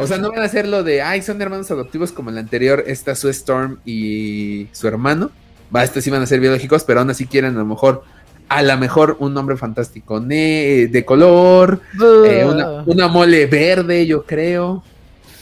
[0.00, 2.84] O sea, no van a hacer lo de, ay, son hermanos adoptivos como el anterior,
[2.86, 5.32] esta Sue Storm y su hermano.
[5.74, 8.04] Va, estos sí van a ser biológicos, pero aún así quieren a lo mejor,
[8.48, 11.80] a lo mejor un nombre fantástico ne- de color,
[12.24, 14.84] eh, una, una mole verde, yo creo.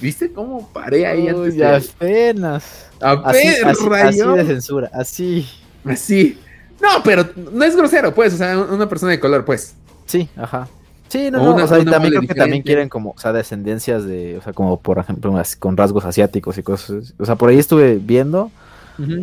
[0.00, 1.54] ¿Viste cómo paré ahí antes?
[1.54, 2.87] De- apenas.
[3.02, 5.46] A Así, así- de censura, así.
[5.85, 6.38] Así.
[6.80, 9.74] No, pero no es grosero, pues, o sea, una persona de color, pues.
[10.06, 10.66] Sí, ajá.
[11.09, 13.19] Sí, no, O no, una- o sea, y también creo que también quieren como, o
[13.19, 17.14] sea, descendencias de, o sea, como por ejemplo, con rasgos asiáticos y cosas.
[17.19, 18.51] O sea, por ahí estuve viendo,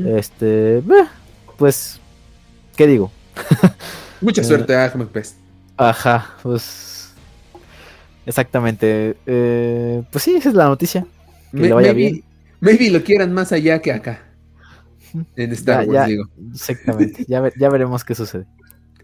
[0.06, 0.84] este, eh,
[1.58, 2.00] pues,
[2.78, 3.12] ¿qué digo?
[4.22, 5.36] Mucha eh, suerte, Ahmed Best.
[5.78, 7.14] Ajá, pues,
[8.26, 9.18] Exactamente.
[9.26, 11.06] Eh, pues sí, esa es la noticia.
[11.52, 12.24] Que Me- le vaya maybe, bien.
[12.62, 14.22] maybe lo quieran más allá que acá.
[15.36, 16.24] En Star Ya, Wars, ya, digo.
[16.54, 17.26] Exactamente.
[17.28, 18.46] ya, ya veremos qué sucede.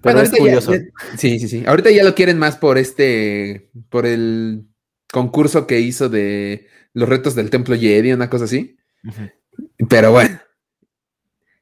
[0.01, 0.73] Pero Bueno, es ya- curioso.
[0.73, 0.81] ya-
[1.17, 1.63] sí, sí, sí.
[1.67, 4.65] Ahorita ya lo quieren más por este, por el
[5.11, 8.77] concurso que hizo de los retos del Templo Jedi, una cosa así.
[9.89, 10.39] Pero bueno.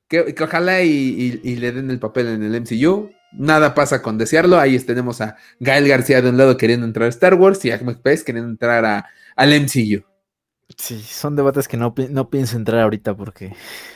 [0.07, 0.89] Que, que ojalá y,
[1.43, 3.09] y- y le den el papel en el MCU.
[3.33, 4.57] Nada pasa con desearlo.
[4.59, 7.79] Ahí tenemos a Gael García de un lado queriendo entrar a Star Wars y a
[8.01, 10.03] Pérez queriendo entrar a, al MCU.
[10.77, 13.53] Sí, son debates que no, no pienso entrar ahorita porque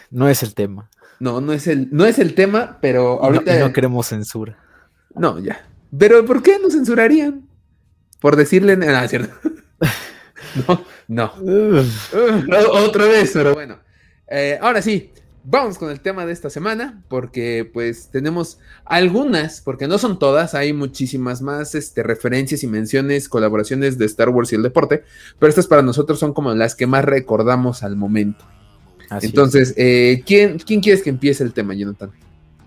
[0.09, 0.89] no es el tema.
[1.21, 3.55] No, no es el, no es el tema, pero no- ahorita.
[3.55, 4.57] y no queremos censura.
[5.13, 5.63] No, ya.
[5.95, 7.47] Pero ¿por qué nos censurarían?
[8.19, 8.77] Por decirle.
[8.89, 9.33] Ah, cierto.
[10.67, 11.31] no, no.
[12.71, 13.77] Otra vez, pero bueno.
[14.27, 15.11] Eh, ahora sí,
[15.43, 20.55] vamos con el tema de esta semana, porque pues tenemos algunas, porque no son todas,
[20.55, 25.03] hay muchísimas más este, referencias y menciones, colaboraciones de Star Wars y el deporte,
[25.37, 28.43] pero estas para nosotros son como las que más recordamos al momento.
[29.11, 29.27] Así.
[29.27, 32.11] Entonces, eh, ¿quién, ¿quién quieres que empiece el tema, Jonathan?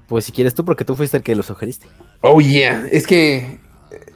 [0.07, 1.87] Pues si quieres tú, porque tú fuiste el que lo sugeriste.
[2.21, 2.87] Oh, yeah.
[2.93, 3.59] Es que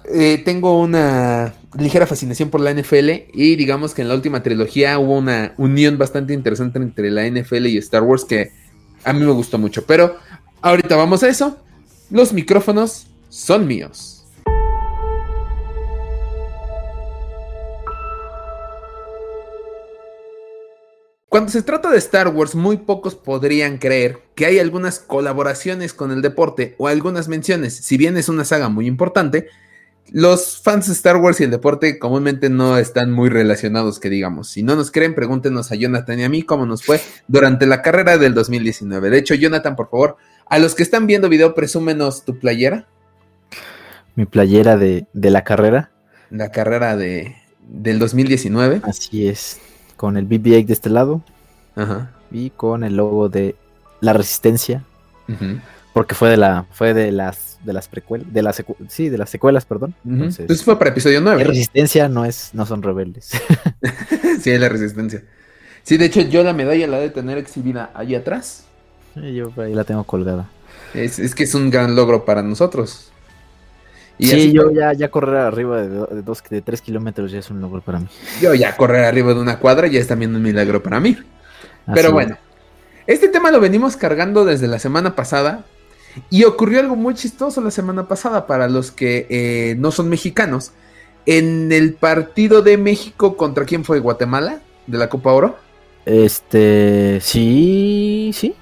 [0.04, 4.98] eh, tengo una ligera fascinación por la NFL y digamos que en la última trilogía
[4.98, 8.52] hubo una unión bastante interesante entre la NFL y Star Wars que
[9.04, 9.86] a mí me gustó mucho.
[9.86, 10.16] Pero
[10.60, 11.56] ahorita vamos a eso.
[12.10, 14.17] Los micrófonos son míos.
[21.28, 26.10] Cuando se trata de Star Wars, muy pocos podrían creer que hay algunas colaboraciones con
[26.10, 27.76] el deporte o algunas menciones.
[27.76, 29.48] Si bien es una saga muy importante,
[30.10, 34.48] los fans de Star Wars y el deporte comúnmente no están muy relacionados, que digamos.
[34.48, 37.82] Si no nos creen, pregúntenos a Jonathan y a mí cómo nos fue durante la
[37.82, 39.10] carrera del 2019.
[39.10, 42.88] De hecho, Jonathan, por favor, a los que están viendo video, presúmenos tu playera,
[44.14, 45.90] Mi playera de, de la carrera.
[46.30, 47.36] la carrera de,
[47.68, 48.80] del 2019.
[48.82, 49.60] Así es.
[49.98, 51.20] Con el BB-8 de este lado
[51.76, 52.11] Ajá.
[52.30, 53.54] y con el logo de
[54.00, 54.82] la resistencia.
[55.28, 55.58] ujú,
[55.92, 59.18] Porque fue de la, fue de las, de las precuelas, de las secu- sí, de
[59.18, 59.94] las secuelas, perdón.
[60.04, 60.14] ujú.
[60.14, 61.44] Entonces, Entonces fue para episodio es 9.
[61.44, 63.30] resistencia no es, no son rebeldes.
[64.40, 65.22] sí, es la resistencia.
[65.82, 68.64] Sí, de hecho, yo la medalla la de tener exhibida ahí atrás.
[69.16, 70.48] Yo por ahí la tengo colgada.
[70.94, 73.11] Es, es que es un gran logro para nosotros.
[74.18, 77.31] Y sí, así yo ya, ya correr arriba de, do- de dos, de tres kilómetros
[77.31, 78.07] ya es un logro para mí.
[78.40, 81.11] Yo ya correr arriba de una cuadra ya es también un milagro para mí.
[81.87, 82.12] Así Pero es.
[82.14, 82.37] bueno,
[83.07, 85.64] este tema lo venimos cargando desde la semana pasada
[86.31, 90.72] y ocurrió algo muy chistoso la semana pasada para los que eh, no son mexicanos.
[91.26, 95.57] En el partido de México contra quién fue Guatemala de la Copa Oro.
[96.07, 98.54] Este, sí, sí.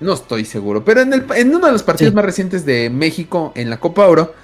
[0.00, 2.14] No estoy seguro, pero en, el- en uno de los partidos Sí.
[2.16, 4.34] más recientes de México en la Copa Oro,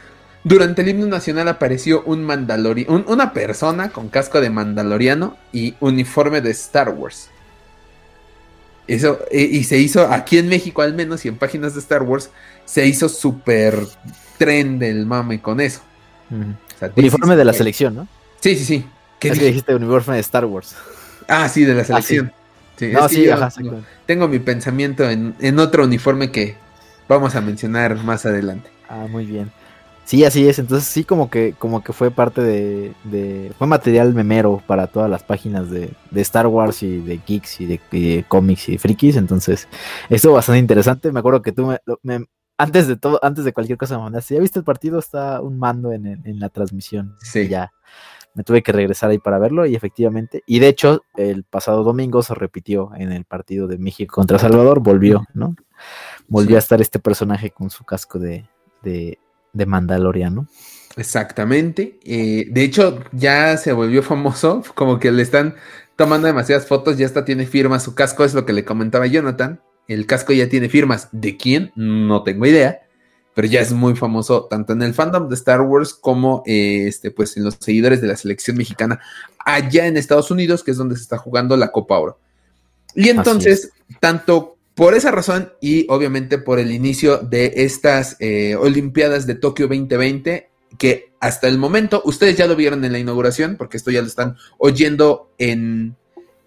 [0.45, 5.75] durante el himno nacional apareció un mandalori un- una persona con casco de mandaloriano y
[5.81, 7.31] uniforme de Star Wars.
[8.87, 12.03] Eso, eh, y se hizo aquí en México al menos y en páginas de Star
[12.03, 12.31] Wars,
[12.65, 13.79] se hizo súper
[14.39, 15.81] tren del mame con eso.
[16.31, 16.53] Ujú.
[16.75, 18.09] O sea, Uniforme de la selección, ¿no?
[18.41, 18.85] Sí, sí, sí.
[19.19, 20.75] ¿Qué Es que dijiste uniforme de Star Wars.
[21.27, 22.33] Ah, sí, de la selección.
[22.77, 23.51] Sí, no, es sí, ajá,
[24.07, 26.57] tengo- mi pensamiento en, en otro uniforme que
[27.09, 28.71] vamos a mencionar más adelante.
[28.89, 29.51] Ah, muy bien.
[30.09, 30.59] Sí, así es.
[30.59, 35.11] Entonces sí como que, como que fue parte de, de- fue material memero para todas
[35.11, 38.73] las páginas de, de Star Wars y de geeks y de, y de cómics y
[38.73, 39.17] de frikis.
[39.17, 39.69] Entonces,
[40.09, 41.13] estuvo bastante interesante.
[41.13, 42.25] Me acuerdo que tú me,
[42.57, 44.99] antes de todo, antes de cualquier cosa me mandaste, ¿ya viste el partido?
[44.99, 47.15] Está un mando en, la transmisión.
[47.21, 47.41] Sí.
[47.41, 47.71] Y ya
[48.33, 52.23] me tuve que regresar ahí para verlo y efectivamente, y de hecho, el pasado domingo
[52.23, 55.55] se repitió en el partido de México contra Salvador, volvió, ¿no?
[56.29, 56.57] Volvió Sí.
[56.57, 58.49] a estar este personaje con su casco de,
[58.83, 59.19] de,
[59.53, 60.49] de Mandaloriano.
[60.97, 61.99] Exactamente.
[62.05, 65.55] Eh, de hecho, ya se volvió famoso, como que le están
[65.97, 69.61] tomando demasiadas fotos, ya hasta tiene firma su casco, es lo que le comentaba Jonathan.
[69.87, 71.09] El casco ya tiene firmas.
[71.13, 71.73] ¿De quién?
[71.75, 72.81] No tengo idea.
[73.35, 77.11] Pero ya es muy famoso tanto en el fandom de Star Wars como eh, este,
[77.11, 79.01] pues, en los seguidores de la selección mexicana
[79.39, 82.19] allá en Estados Unidos, que es donde se está jugando la Copa Oro.
[82.95, 89.27] Y entonces, tanto por esa razón y obviamente por el inicio de estas eh, Olimpiadas
[89.27, 93.77] de Tokio 2020, que hasta el momento, ustedes ya lo vieron en la inauguración, porque
[93.77, 95.97] esto ya lo están oyendo en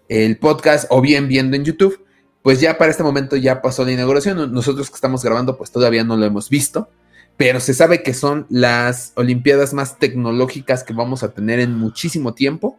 [0.08, 2.06] el podcast o bien viendo en YouTube,
[2.40, 4.50] pues ya para este momento ya pasó la inauguración.
[4.50, 6.88] Nosotros que estamos grabando, pues todavía no lo hemos visto,
[7.36, 12.32] pero se sabe que son las Olimpiadas más tecnológicas que vamos a tener en muchísimo
[12.32, 12.78] tiempo.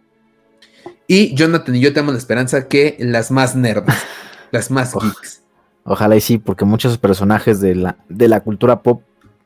[1.05, 3.93] Y Jonathan y yo tenemos la esperanza que las más nerds,
[4.51, 5.42] las más geeks.
[5.85, 9.01] Ojalá y sí, porque muchos personajes de la, de la cultura pop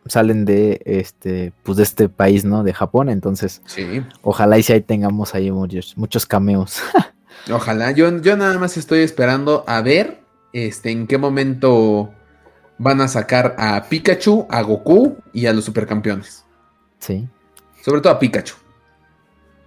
[0.06, 2.64] salen de este, pues de este país, ¿no?
[2.64, 4.04] De Japón, entonces Sí.
[4.22, 6.80] ojalá y si ahí tengamos ahí muchos, muchos cameos.
[7.52, 7.92] Ojalá.
[7.92, 10.20] Yo, yo nada más estoy esperando a ver
[10.54, 12.12] este, en qué momento
[12.78, 16.46] van a sacar a Pikachu, a Goku y a los supercampeones.
[17.00, 17.28] sí.
[17.84, 18.56] Sobre todo a Pikachu.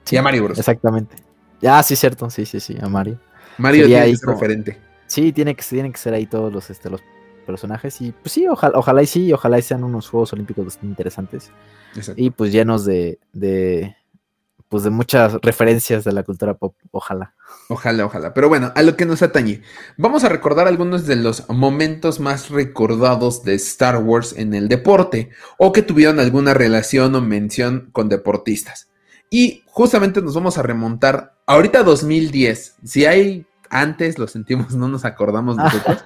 [0.05, 0.59] sí, Y a Mario Bros.
[0.59, 1.17] Exactamente.
[1.63, 3.19] Ya, sí, cierto, sí, sí, sí, a Mario.
[3.57, 4.79] Mario Sería tiene ahí que ser como- referente.
[5.11, 7.03] Sí, tiene que, tienen que ser ahí todos los, este, los
[7.45, 10.87] personajes y pues sí, ojalá, ojalá y sí, ojalá y sean unos Juegos Olímpicos bastante
[10.87, 11.51] interesantes
[11.97, 12.23] Exacto.
[12.23, 13.97] y pues llenos de, de,
[14.69, 17.35] pues de muchas referencias de la cultura pop, ojalá.
[17.69, 18.33] Ojalá, ojalá.
[18.33, 19.63] Pero bueno, a lo que nos atañe.
[19.97, 25.31] Vamos a recordar algunos de los momentos más recordados de Star Wars en el deporte
[25.59, 28.91] o que tuvieron alguna relación o mención con deportistas.
[29.29, 32.77] Y justamente nos vamos a remontar ahorita a 2010.
[32.85, 36.05] Si hay antes, lo sentimos, no nos acordamos nosotros.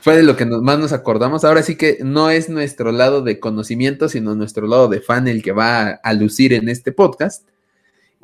[0.00, 1.44] Fue de lo que nos- más nos acordamos.
[1.44, 5.42] Ahora sí que no es nuestro lado de conocimiento, sino nuestro lado de fan el
[5.42, 7.48] que va a, a lucir en este podcast.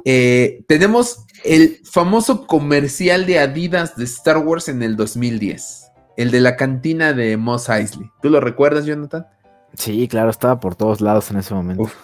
[0.04, 5.90] Eh, tenemos el famoso comercial de Adidas de Star Wars en el 2010.
[6.16, 8.10] El de la cantina de Moss Eisley.
[8.20, 9.26] ¿Tú lo recuerdas, Jonathan?
[9.74, 11.84] Sí, claro, estaba por todos lados en ese momento.
[11.84, 11.94] Uf.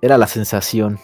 [0.00, 0.98] Era la sensación.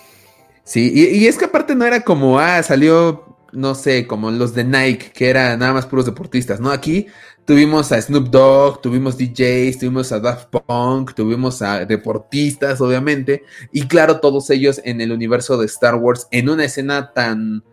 [0.64, 4.54] Sí, y, y es que aparte no era como, ah, salió, no sé, como los
[4.54, 6.70] de Nike, que eran nada más puros deportistas, ¿no?
[6.70, 7.06] Aquí
[7.44, 13.86] tuvimos a Snoop Dogg, tuvimos DJs, tuvimos a Daft Punk, tuvimos a deportistas, obviamente, y
[13.86, 17.64] claro, todos ellos en el universo de Star Wars, en una escena tan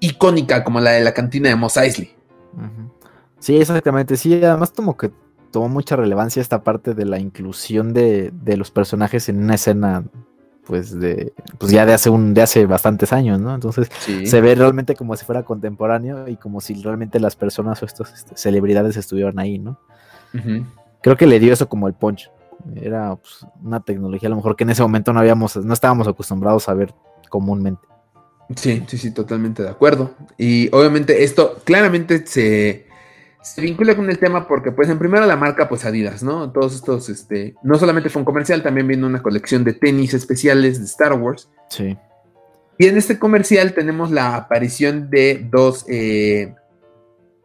[0.00, 2.14] icónica como la de la cantina de Mos Eisley.
[3.38, 4.16] Sí, exactamente.
[4.16, 5.12] Sí, además como que
[5.52, 10.04] tomó mucha relevancia esta parte de la inclusión de, de los personajes en una escena,
[10.66, 13.54] pues de, pues ya de hace un, de hace bastantes años, ¿no?
[13.54, 14.26] Entonces Sí.
[14.26, 18.12] se ve realmente como si fuera contemporáneo y como si realmente las personas o estas
[18.12, 19.78] este, celebridades estuvieran ahí, ¿no?
[21.02, 22.30] Creo que le dio eso como el punch.
[22.76, 26.06] Era pues, una tecnología a lo mejor que en ese momento no habíamos, no estábamos
[26.06, 26.94] acostumbrados a ver
[27.28, 27.82] comúnmente.
[28.56, 30.12] Sí, sí, sí, totalmente de acuerdo.
[30.38, 32.86] Y obviamente esto claramente se,
[33.42, 36.52] se vincula con el tema porque, pues, en primero la marca, pues, Adidas, ¿no?
[36.52, 40.78] Todos estos, este, no solamente fue un comercial, también vino una colección de tenis especiales
[40.78, 41.50] de Star Wars.
[41.68, 41.96] Sí.
[42.78, 46.54] Y en este comercial tenemos la aparición de dos eh,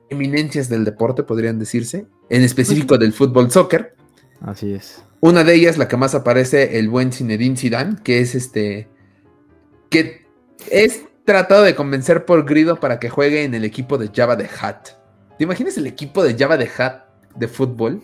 [0.10, 3.96] eminencias del deporte, podrían decirse, en específico del fútbol soccer.
[4.42, 5.04] Así es.
[5.20, 8.88] Una de ellas, la que más aparece, el buen Zinedine Zidane, que es este,
[9.90, 10.28] que
[10.70, 14.48] es tratado de convencer por Grido para que juegue en el equipo de Java de
[14.62, 14.97] Hat.
[15.38, 17.04] ¿Te imaginas el equipo de Java de Hat
[17.36, 18.02] de fútbol?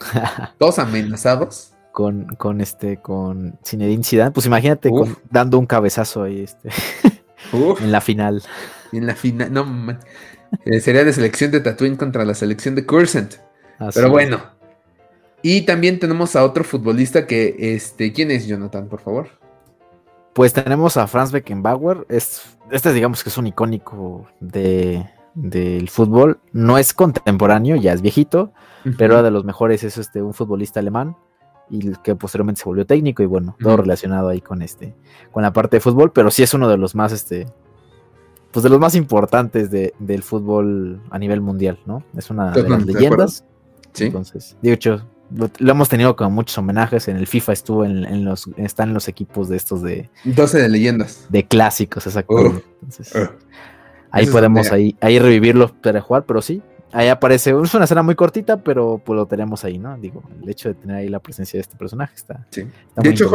[0.58, 1.72] Todos amenazados.
[1.92, 6.70] con, con este, con Zinedine Zidane, pues imagínate con- dando un cabezazo ahí, este,
[7.80, 8.42] en la final.
[8.92, 10.00] en la final, no man.
[10.64, 13.34] Eh, sería de selección de Tatooine contra la selección de Cursant.
[13.78, 14.40] Así Pero bueno.
[15.42, 19.28] Y también tenemos a otro futbolista que, este, ¿quién es Jonathan, por favor?
[20.32, 26.38] Pues tenemos a Franz Beckenbauer, es, este digamos que es un icónico de, del fútbol,
[26.52, 28.52] no es contemporáneo, ya es viejito,
[28.98, 31.16] pero era de los mejores, es este, un futbolista alemán
[31.70, 34.94] y que posteriormente se volvió técnico y bueno, todo relacionado ahí con este,
[35.32, 37.46] con la parte de fútbol, pero sí es uno de los más, este,
[38.52, 42.04] pues de los más importantes de- del fútbol a nivel mundial, ¿no?
[42.16, 43.44] Es una de las leyendas.
[43.92, 44.04] Sí.
[44.06, 45.02] Entonces, de hecho,
[45.34, 47.08] lo, lo hemos tenido con muchos homenajes.
[47.08, 50.60] En el FIFA estuvo en, en los, está en los equipos de estos de, 12
[50.62, 51.26] de leyendas.
[51.30, 52.62] de clásicos, exactamente.
[52.82, 53.30] Entonces, Ugh.
[54.14, 56.62] Ahí Eso podemos ahí, ahí revivirlo para jugar, pero sí.
[56.92, 59.98] Ahí aparece, es una escena muy cortita, pero pues lo tenemos ahí, ¿no?
[59.98, 62.46] Digo, el hecho de tener ahí la presencia de este personaje está.
[62.50, 62.60] Sí.
[62.86, 63.28] está De hecho,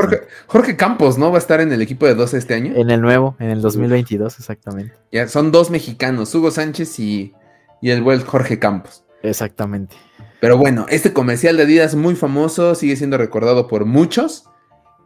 [0.47, 1.29] Jorge, Campos, ¿no?
[1.29, 2.73] Va a estar en el equipo de 12 este año.
[2.73, 4.93] En el nuevo, en el 2022, exactamente.
[5.11, 7.33] Ya, son dos mexicanos, Hugo Sánchez y,
[7.81, 9.03] y el buen Jorge Campos.
[9.23, 9.97] Exactamente.
[10.39, 14.48] Pero bueno, este comercial de Adidas muy famoso, sigue siendo recordado por muchos.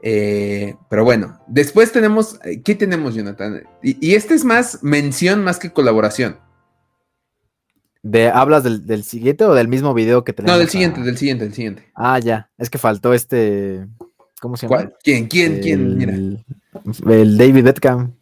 [0.06, 3.64] Eh, pero bueno, después tenemos, eh, ¿qué tenemos, Jonathan?
[3.82, 6.38] Y, y este es más mención más que colaboración.
[8.02, 10.54] De, ¿Hablas del, del siguiente o del mismo video que tenemos?
[10.54, 11.90] No, del a- siguiente, del siguiente, del siguiente.
[11.96, 12.50] Ah, ya.
[12.58, 13.88] Es que faltó este.
[14.42, 14.76] ¿Cómo se llama?
[14.76, 14.96] ¿Cuál?
[15.02, 15.28] ¿Quién?
[15.28, 15.62] ¿Quién?
[15.62, 15.98] ¿Quién?
[15.98, 16.14] Mira.
[16.14, 16.44] El,
[17.10, 18.14] el David Beckham.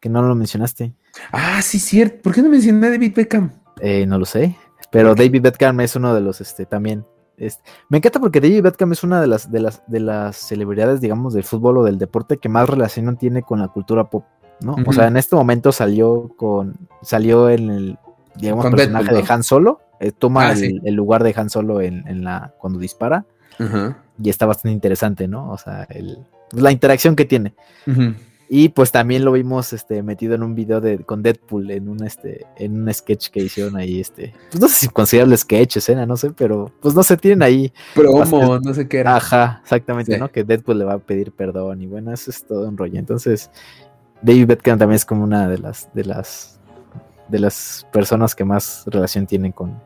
[0.00, 0.92] Que no lo mencionaste.
[1.30, 2.20] Ah, sí, cierto.
[2.22, 3.52] ¿Por qué no mencioné a David Beckham?
[3.80, 4.56] Eh, no lo sé.
[4.90, 7.04] Pero David Beckham es uno de los, este, también.
[7.38, 11.00] Este, me encanta porque David Beckham es una de las, de las, de las celebridades,
[11.00, 14.24] digamos, del fútbol o del deporte que más relación tiene con la cultura pop,
[14.60, 14.76] ¿no?
[14.86, 17.98] O sea, en este momento salió con, salió en el,
[18.36, 19.32] digamos, Con personaje Deadpool, de.
[19.34, 19.80] Han Solo.
[20.00, 20.80] eh, toma Ah, el, sí.
[20.84, 23.24] el lugar de Han Solo en, en la, cuando dispara.
[23.58, 23.98] Ajá.
[24.22, 25.50] Y está bastante interesante, ¿no?
[25.50, 26.18] O sea, el,
[26.52, 27.54] la interacción que tiene.
[27.86, 28.14] Ujú.
[28.48, 32.04] Y pues también lo vimos este, metido en un video de, con Deadpool, en un,
[32.04, 36.06] este, en un sketch que hicieron ahí, este, pues no sé si considerarlo sketch, escena,
[36.06, 37.72] no sé, pero pues no se tienen ahí.
[37.94, 39.16] Promo, no sé qué era.
[39.16, 40.30] Ajá, exactamente, ¿no?
[40.30, 42.98] Que Deadpool le va a pedir perdón y bueno, eso es todo un rollo.
[42.98, 43.50] Entonces,
[44.22, 46.60] David Beckham también es como una de las, de las,
[47.28, 49.80] de las personas que más relación tienen con,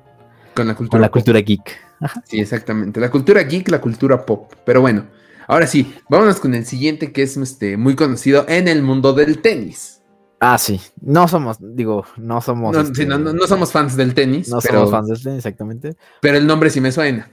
[0.54, 1.78] con la cultura, con la cultura geek.
[2.00, 2.22] Ajá.
[2.26, 3.00] Sí, exactamente.
[3.00, 4.52] La cultura geek, la cultura pop.
[4.66, 5.04] Pero bueno.
[5.50, 9.42] Ahora sí, vámonos con el siguiente que es este, muy conocido en el mundo del
[9.42, 10.00] tenis.
[10.38, 10.80] Ah, sí.
[11.00, 12.72] No somos, digo, no somos.
[12.72, 14.48] No, este, no, no, no somos fans del tenis.
[14.48, 15.96] No pero, somos fans del tenis, exactamente.
[16.20, 17.28] Pero el nombre sí me suena.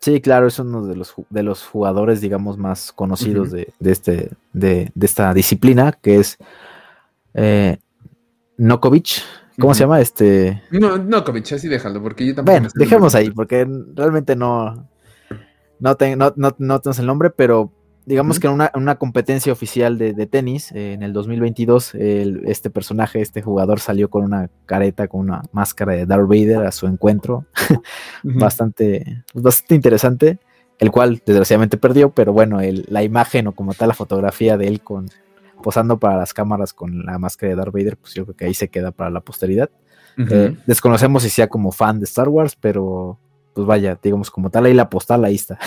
[0.00, 3.56] Sí, claro, es uno de los, de los jugadores, digamos, más conocidos uh -huh.
[3.56, 6.38] de, de, este, de, de, esta disciplina, que es
[7.34, 7.76] eh,
[8.56, 9.22] Nokovic.
[9.58, 9.76] ¿Cómo uh -huh.
[9.76, 10.00] se llama?
[10.00, 10.62] Este.
[10.70, 12.54] No, Nokovic, así déjalo, porque yo tampoco.
[12.54, 14.88] Bueno, dejemos ahí, porque realmente no,
[15.80, 17.72] no, te, no, no, no tenemos el nombre, pero
[18.06, 22.42] digamos que en una, una, competencia oficial de, de tenis, eh, en el 2022, el,
[22.46, 26.72] este personaje, este jugador salió con una careta, con una máscara de Darth Vader a
[26.72, 27.44] su encuentro.
[27.70, 27.74] uh
[28.28, 28.40] -huh.
[28.40, 30.38] bastante, bastante interesante,
[30.78, 34.66] el cual desgraciadamente perdió, pero bueno, el, la imagen o como tal la fotografía de
[34.66, 35.06] él con
[35.62, 38.54] posando para las cámaras con la máscara de Darth Vader, pues yo creo que ahí
[38.54, 39.68] se queda para la posteridad.
[40.16, 40.32] Uh -huh.
[40.32, 43.18] eh, desconocemos si sea como fan de Star Wars, pero
[43.54, 45.58] pues vaya, digamos como tal ahí la postal, ahí está.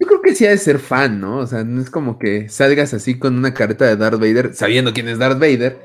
[0.00, 1.38] Yo creo que sí ha de ser fan, ¿no?
[1.38, 4.94] O sea, no es como que salgas así con una careta de Darth Vader, sabiendo
[4.94, 5.78] quién es Darth Vader,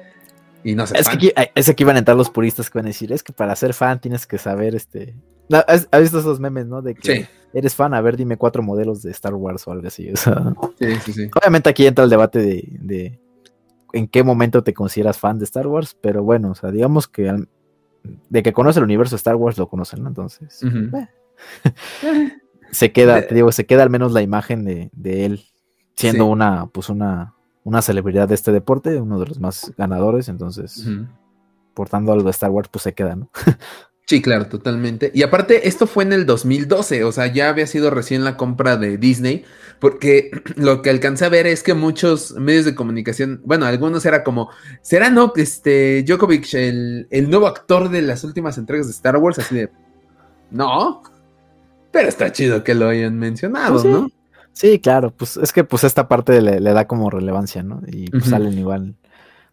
[0.64, 0.98] y no sé.
[0.98, 1.18] Es fan.
[1.18, 3.34] que, aquí, es que iban a entrar los puristas que van a decir, es que
[3.34, 5.16] para ser fan tienes que saber este.
[5.52, 6.82] ¿Has, visto esos memes, no?
[6.82, 7.26] De que sí.
[7.54, 10.10] eres fan, a ver, dime cuatro modelos de Star Wars o algo así.
[10.10, 11.30] O sea, sí, sí, sí.
[11.40, 13.20] Obviamente aquí entra el debate de, de,
[13.92, 17.28] en qué momento te consideras fan de Star Wars, pero bueno, o sea, digamos que
[17.28, 17.50] al,
[18.30, 20.08] de que conoce el universo de Star Wars lo conocen, ¿no?
[20.08, 20.64] Entonces.
[20.64, 21.04] Uh -huh.
[21.04, 21.10] eh
[22.72, 25.46] se queda, te digo, se queda al menos la imagen de, de él
[25.96, 26.32] siendo sí.
[26.32, 27.34] una, pues una,
[27.64, 31.08] una celebridad de este deporte, uno de los más ganadores, entonces, uh -huh.
[31.74, 33.30] portando algo de Star Wars, pues se queda, ¿no?
[34.08, 35.10] Sí, claro, totalmente.
[35.16, 38.78] Y aparte, esto fue en el 2012, o sea, ya había sido recién la compra
[38.78, 39.46] de Disney,
[39.80, 44.24] porque lo que alcancé a ver es que muchos medios de comunicación, bueno, algunos era
[44.24, 44.52] como,
[44.84, 49.40] ¿será no este Djokovic el, el nuevo actor de las últimas entregas de Star Wars?
[49.40, 49.72] Así de,
[50.52, 51.02] no,
[51.96, 53.88] pero está chido que lo hayan mencionado, pues sí.
[53.88, 54.10] ¿no?
[54.52, 57.82] Sí, claro, pues es que pues esta parte le, le da como relevancia, ¿no?
[57.88, 58.30] Y pues, uh -huh.
[58.32, 58.96] salen igual.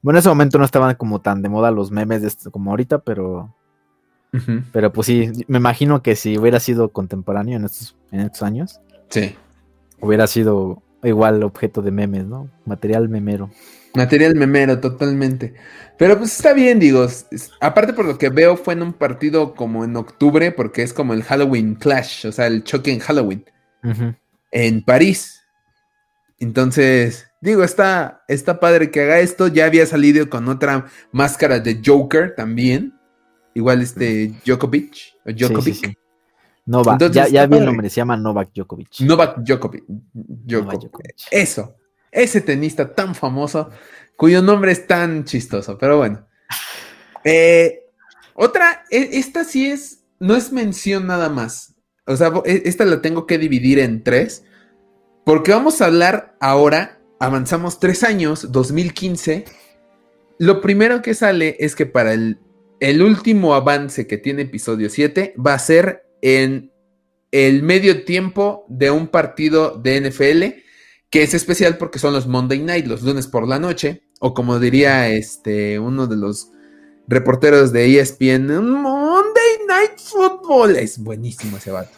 [0.02, 2.70] Bueno, en ese momento no estaban como tan de moda los memes de esto como
[2.72, 3.54] ahorita, pero
[4.34, 4.64] Uh -huh.
[4.72, 8.80] Pero pues sí, me imagino que si hubiera sido contemporáneo en estos, en estos años,
[9.10, 9.36] sí.
[10.00, 12.48] hubiera sido igual objeto de memes, ¿no?
[12.64, 13.50] Material memero.
[13.94, 15.54] Material memero, totalmente.
[15.98, 17.06] Pero pues está bien, digo.
[17.60, 21.14] Aparte por lo que veo fue en un partido como en octubre, porque es como
[21.14, 23.44] el Halloween Clash, o sea, el choque en Halloween.
[23.84, 24.16] Uh -huh.
[24.50, 25.42] En París.
[26.38, 29.46] Entonces, digo, está, está padre que haga esto.
[29.48, 32.94] Ya había salido con otra máscara de Joker también.
[33.54, 35.14] Igual este Djokovic.
[35.24, 35.74] O Djokovic.
[35.74, 35.98] Sí, sí, sí.
[36.64, 39.00] Novak, Entonces, ya, ya vi el nombre, se llama Novak Djokovic.
[39.00, 39.84] Novak Djokovic.
[39.86, 40.80] Djokovic.
[40.80, 41.28] Djokovic.
[41.30, 41.76] Eso,
[42.12, 43.70] ese tenista tan famoso,
[44.16, 46.26] cuyo nombre es tan chistoso, pero bueno.
[47.24, 47.80] Eh,
[48.34, 51.74] otra, e, esta sí es, no es mención nada más.
[52.06, 54.44] O sea, e, esta la tengo que dividir en tres,
[55.24, 59.44] porque vamos a hablar ahora, avanzamos tres años, 2015.
[60.38, 62.38] Lo primero que sale es que para el
[62.82, 66.72] el último avance que tiene episodio 7 va a ser en
[67.30, 70.61] el medio tiempo de un partido de NFL
[71.12, 74.58] que es especial porque son los Monday Night, los lunes por la noche, o como
[74.58, 76.50] diría este uno de los
[77.06, 80.74] reporteros de ESPN, Monday Night Football.
[80.74, 81.96] Es buenísimo ese vato.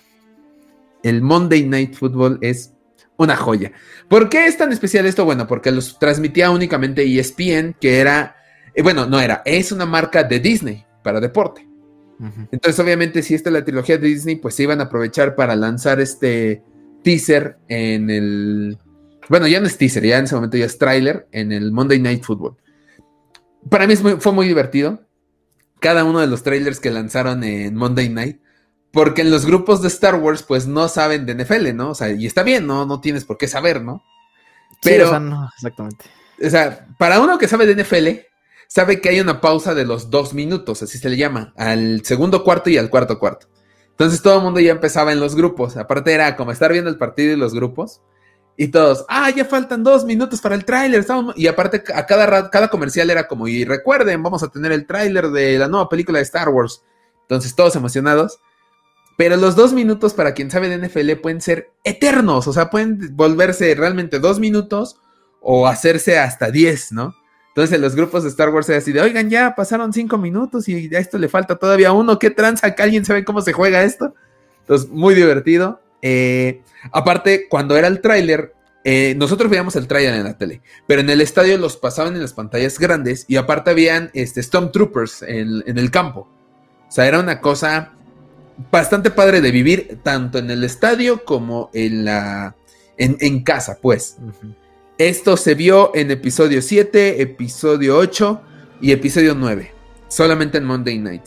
[1.02, 2.72] El Monday Night Football es
[3.16, 3.72] una joya.
[4.08, 5.24] ¿Por qué es tan especial esto?
[5.24, 8.36] Bueno, porque los transmitía únicamente ESPN, que era
[8.74, 11.66] eh, bueno, no era, es una marca de Disney para deporte.
[12.18, 12.48] Uh -huh.
[12.50, 15.54] Entonces, obviamente, si esta es la trilogía de Disney, pues se iban a aprovechar para
[15.54, 16.62] lanzar este
[17.02, 18.78] teaser en el.
[19.28, 21.98] Bueno, ya no es teaser, ya en ese momento ya es trailer en el Monday
[21.98, 22.56] Night Football.
[23.70, 25.06] Para mí muy, fue muy divertido.
[25.80, 28.40] Cada uno de los trailers que lanzaron en Monday Night.
[28.92, 31.90] Porque en los grupos de Star Wars, pues no saben de NFL, ¿no?
[31.90, 32.86] O sea, y está bien, ¿no?
[32.86, 34.04] No tienes por qué saber, ¿no?
[34.82, 35.04] Pero.
[35.04, 36.04] Sí, o sea, no, exactamente.
[36.44, 38.20] O sea, para uno que sabe de NFL,
[38.68, 42.44] sabe que hay una pausa de los dos minutos, así se le llama, al segundo
[42.44, 43.48] cuarto y al cuarto cuarto.
[43.90, 45.76] Entonces todo el mundo ya empezaba en los grupos.
[45.76, 48.00] Aparte era como estar viendo el partido y los grupos.
[48.56, 51.04] Y todos, ah, ya faltan dos minutos para el tráiler.
[51.36, 55.30] Y aparte a cada, cada comercial era como, y recuerden, vamos a tener el tráiler
[55.30, 56.82] de la nueva película de Star Wars.
[57.22, 58.38] Entonces todos emocionados.
[59.16, 62.46] Pero los dos minutos, para quien sabe de NFL, pueden ser eternos.
[62.46, 65.00] O sea, pueden volverse realmente dos minutos
[65.40, 67.14] o hacerse hasta 10, ¿no?
[67.48, 70.92] Entonces los grupos de Star Wars era así de, oigan, ya pasaron 5 minutos y
[70.92, 72.74] a esto le falta todavía uno, ¿qué tranza?
[72.74, 74.14] ¿Que alguien sabe cómo se juega esto?
[74.62, 75.80] Entonces, muy divertido.
[76.06, 76.60] Eh,
[76.92, 78.52] aparte, cuando era el tráiler,
[78.84, 82.20] eh, nosotros veíamos el tráiler en la tele, pero en el estadio los pasaban en
[82.20, 86.28] las pantallas grandes y aparte habían este, Stormtroopers en, en el campo.
[86.86, 87.94] O sea, era una cosa
[88.70, 92.54] bastante padre de vivir tanto en el estadio como en la
[92.96, 94.18] en, casa, pues.
[94.98, 98.42] Esto se vio en episodio 7, episodio 8
[98.80, 99.72] y episodio 9,
[100.08, 101.24] solamente en Monday Night.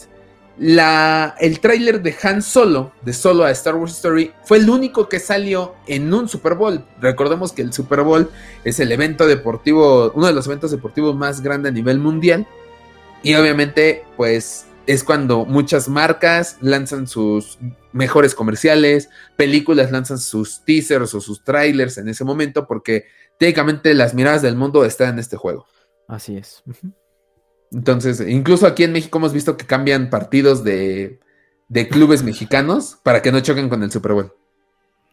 [0.60, 5.20] El tráiler de Han Solo, de Solo a Star Wars Story, fue el único que
[5.20, 6.84] salió en un Super Bowl.
[7.00, 8.30] Recordemos que el Super Bowl
[8.64, 12.48] es el evento deportivo, uno de los eventos deportivos más grandes a nivel mundial.
[13.24, 17.60] Y obviamente, pues es cuando muchas marcas lanzan sus
[17.92, 23.06] mejores comerciales, películas lanzan sus teasers o sus trailers en ese momento, porque
[23.38, 25.68] técnicamente las miradas del mundo están en este juego.
[26.08, 26.64] Así es.
[27.72, 31.20] Entonces, incluso aquí en México hemos visto que cambian partidos de,
[31.90, 34.34] clubes mexicanos para que no choquen con el Super Bowl.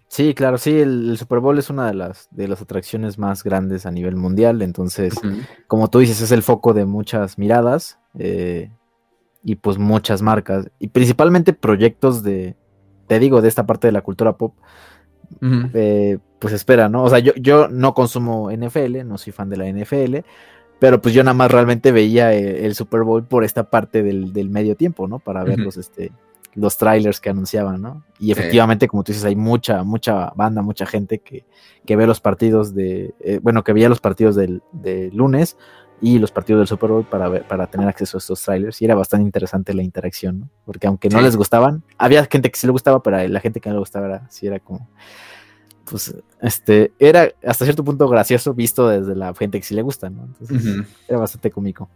[0.09, 3.87] Sí, claro, sí, el, Super Bowl es una de las, de las atracciones más grandes
[3.87, 5.15] a nivel mundial, entonces,
[5.67, 7.99] como tú dices, es el foco de muchas miradas.
[8.19, 8.71] Eh,
[9.45, 12.57] y pues muchas marcas y principalmente proyectos de,
[13.07, 14.55] te digo, de esta parte de la cultura pop.
[15.75, 17.05] Eh, pues espera, ¿no?
[17.05, 20.19] O sea, yo, yo no consumo NFL, no soy fan de la NFL,
[20.79, 24.77] pero pues yo nada más realmente veía el, Super Bowl por esta parte del, medio
[24.77, 25.19] tiempo, ¿no?
[25.19, 26.13] Para ver los, este,
[26.55, 28.05] los trailers que anunciaban, ¿no?
[28.19, 31.45] Y efectivamente, como tú dices, hay mucha, mucha banda, mucha gente que,
[31.87, 35.57] que ve los partidos de, eh, bueno, que veía los partidos del, de lunes
[36.01, 38.81] y los partidos del Super Bowl para, ver, para tener acceso a estos trailers.
[38.83, 40.51] Y era bastante interesante la interacción, ¿no?
[40.65, 43.69] Porque aunque no les gustaban, había gente que sí le gustaba, pero la gente que
[43.69, 44.89] no le gustaba era, sí era como.
[45.89, 50.11] Pues, este, era hasta cierto punto gracioso visto desde la gente que sí le gusta,
[50.11, 50.25] ¿no?
[50.25, 51.91] Entonces, era bastante cómico.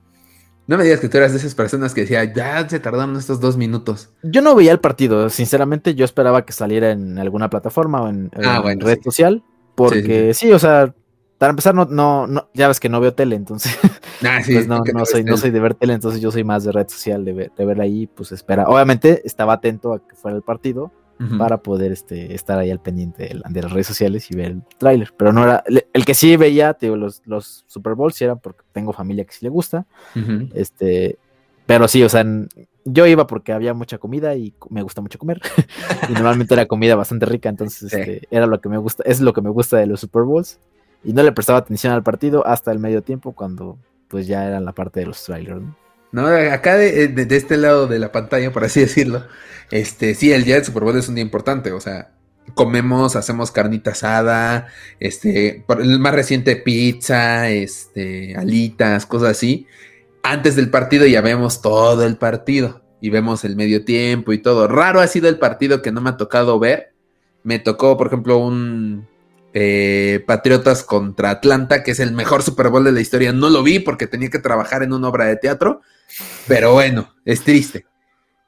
[0.66, 3.40] No me digas que tú eras de esas personas que decía, ya se tardaron estos
[3.40, 4.10] dos minutos.
[4.22, 8.30] Yo no veía el partido, sinceramente, yo esperaba que saliera en alguna plataforma o en,
[8.44, 9.42] ah, red social,
[9.74, 10.94] porque sí, o sea,
[11.38, 13.76] para empezar, no, no, no, ya ves que no veo tele, entonces.
[14.20, 16.72] Ah, pues no, no, soy, no soy de ver tele, entonces yo soy más de
[16.72, 18.64] red social, de ver, de ver ahí, pues espera.
[18.64, 20.90] Obviamente estaba atento a que fuera el partido
[21.36, 25.12] para poder este, estar ahí al pendiente de, las redes sociales y ver el tráiler.
[25.16, 25.64] Pero no era.
[25.92, 29.32] El que sí veía, digo, los, los Super Bowls sí era porque tengo familia que
[29.32, 29.86] sí le gusta.
[30.54, 31.18] Este.
[31.66, 32.24] Pero sí, o sea,
[32.84, 35.40] yo iba porque había mucha comida y me gusta mucho comer.
[36.08, 39.32] y normalmente era comida bastante rica, entonces este, era lo que me gusta, es lo
[39.32, 40.58] que me gusta de los Super Bowls
[41.04, 44.60] y no le prestaba atención al partido hasta el medio tiempo cuando pues ya era
[44.60, 45.76] la parte de los trailers, ¿no?
[46.52, 49.26] Acá de, este lado de la pantalla, por así decirlo,
[49.70, 52.12] este, sí, el día del Super Bowl es un día importante, o sea,
[52.54, 54.68] comemos, hacemos carnita asada,
[55.00, 59.66] este, el más reciente pizza, este, alitas, cosas así.
[60.22, 64.68] Antes del partido ya vemos todo el partido y vemos el medio tiempo y todo.
[64.68, 66.92] Raro ha sido el partido que no me ha tocado ver.
[67.44, 69.06] Me tocó, por ejemplo, un
[69.54, 73.32] eh, Patriotas contra Atlanta, que es el mejor Super Bowl de la historia.
[73.32, 75.80] No lo vi porque tenía que trabajar en una obra de teatro,
[76.46, 77.86] pero bueno, es triste.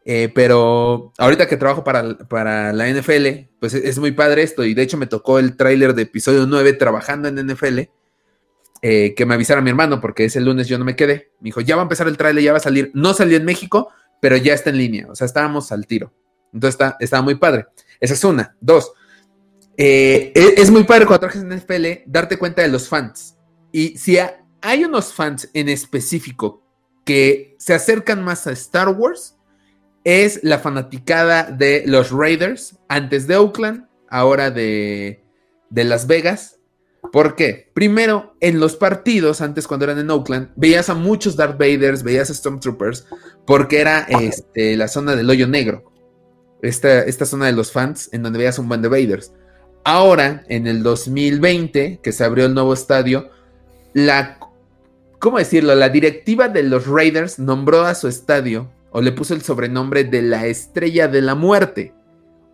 [0.04, 4.64] Eh, pero ahorita que trabajo para, para, la NFL, pues es muy padre esto.
[4.64, 7.80] Y de hecho me tocó el tráiler de episodio 9 trabajando en NFL.
[8.82, 11.32] Eh, que me avisara mi hermano, porque ese lunes yo no me quedé.
[11.40, 12.90] Me dijo, ya va a empezar el tráiler, ya va a salir.
[12.94, 13.90] No salió en México,
[14.20, 15.06] pero ya está en línea.
[15.10, 16.12] O sea, estábamos al tiro.
[16.52, 17.66] Entonces está, estaba muy padre.
[18.00, 18.56] Esa es una.
[18.60, 18.92] Dos,
[19.76, 23.36] eh, e, es muy padre cuando trabajas en NFL darte cuenta de los fans.
[23.72, 24.18] Y si
[24.60, 26.62] hay unos fans en específico
[27.04, 29.36] que se acercan más a Star Wars,
[30.04, 35.22] es la fanaticada de los Raiders, antes de Oakland, ahora de,
[35.68, 36.56] de Las Vegas.
[37.12, 37.70] ¿Por qué?
[37.74, 42.30] Primero, en los partidos, antes cuando eran en Oakland, veías a muchos Darth Vaders, veías
[42.30, 43.06] a Stormtroopers,
[43.46, 45.92] porque era este, la zona del hoyo negro.
[46.62, 49.32] Esta, esta zona de los fans, en donde veías un buen de Vaders.
[49.82, 53.30] Ahora, en el 2020, que se abrió el nuevo estadio,
[53.94, 54.38] la,
[55.20, 55.74] ¿cómo decirlo?
[55.76, 60.22] La directiva de los Raiders nombró a su estadio o le puso el sobrenombre de
[60.22, 61.92] la Estrella de la Muerte.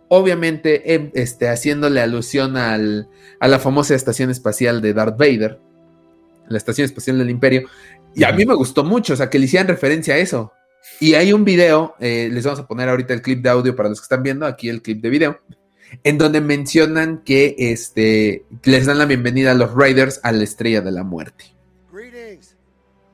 [0.09, 5.59] Obviamente, em, este, haciéndole alusión a la famosa estación espacial de Darth Vader,
[6.47, 7.67] la estación espacial del Imperio.
[8.13, 10.53] Y a mí me gustó mucho, o sea, que le hicieran referencia a eso.
[10.99, 13.89] Y hay un video, eh, les vamos a poner ahorita el clip de audio para
[13.89, 15.39] los que están viendo, aquí el clip de video
[16.03, 20.81] en donde mencionan que este, les dan la bienvenida a los Raiders a la Estrella
[20.81, 21.56] de la Muerte.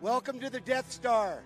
[0.03, 1.43] Welcome to the Death Star,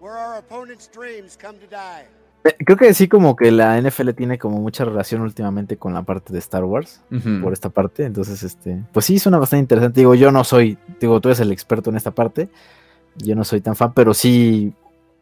[0.00, 2.08] where our opponent's dreams come to die.
[2.42, 6.02] Eh, creo que sí, como que la NFL tiene como mucha relación últimamente con la
[6.02, 7.00] parte de Star Wars,
[7.40, 8.04] por esta parte.
[8.04, 10.00] Entonces, este, pues sí, suena bastante interesante.
[10.00, 12.48] Digo, yo no soy, digo, tú eres el experto en esta parte.
[13.18, 14.74] Yo no soy tan fan, pero sí,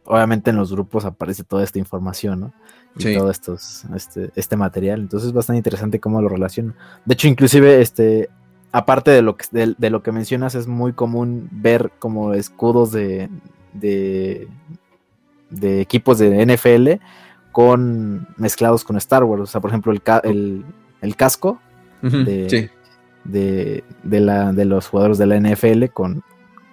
[0.04, 2.52] obviamente en los grupos aparece toda esta información, ¿no?
[2.96, 5.00] Y todo estos, este, este material.
[5.00, 6.72] Entonces es bastante interesante cómo lo relaciono.
[7.04, 8.30] De hecho, inclusive, este,
[8.72, 13.28] aparte de lo que, de, lo que mencionas, es muy común ver como escudos de,
[13.72, 14.48] de,
[15.80, 17.02] equipos de NFL
[17.52, 19.42] con mezclados con Star Wars.
[19.42, 20.64] O sea, por ejemplo, el,
[21.00, 21.60] el, casco
[22.02, 22.70] de,
[23.24, 26.22] de, la, de los jugadores de la NFL con,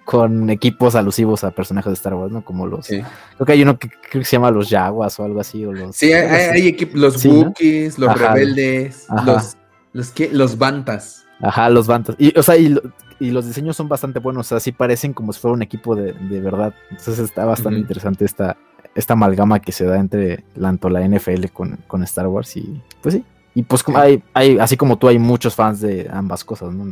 [0.05, 2.45] con equipos alusivos a personajes de Star Wars, ¿no?
[2.45, 2.87] Como los.
[2.87, 5.65] Creo que hay uno que creo que se llama los Jaguars o algo así.
[5.65, 9.57] O los, sí, hay, equipos, los Wookiees, los rebeldes, los,
[9.93, 11.26] los, los Bantas.
[11.41, 12.15] Ajá, los Bantas.
[12.17, 12.75] Y, o sea, y,
[13.19, 14.47] los diseños son bastante buenos.
[14.47, 16.73] O sea, sí parecen como si fuera un equipo de, verdad.
[16.89, 18.57] Entonces está bastante interesante esta,
[18.95, 22.55] esta amalgama que se da entre tanto la NFL con, con Star Wars.
[22.57, 23.23] Y pues sí.
[23.55, 26.91] Y pues como hay, hay, así como tú, hay muchos fans de ambas cosas, ¿no?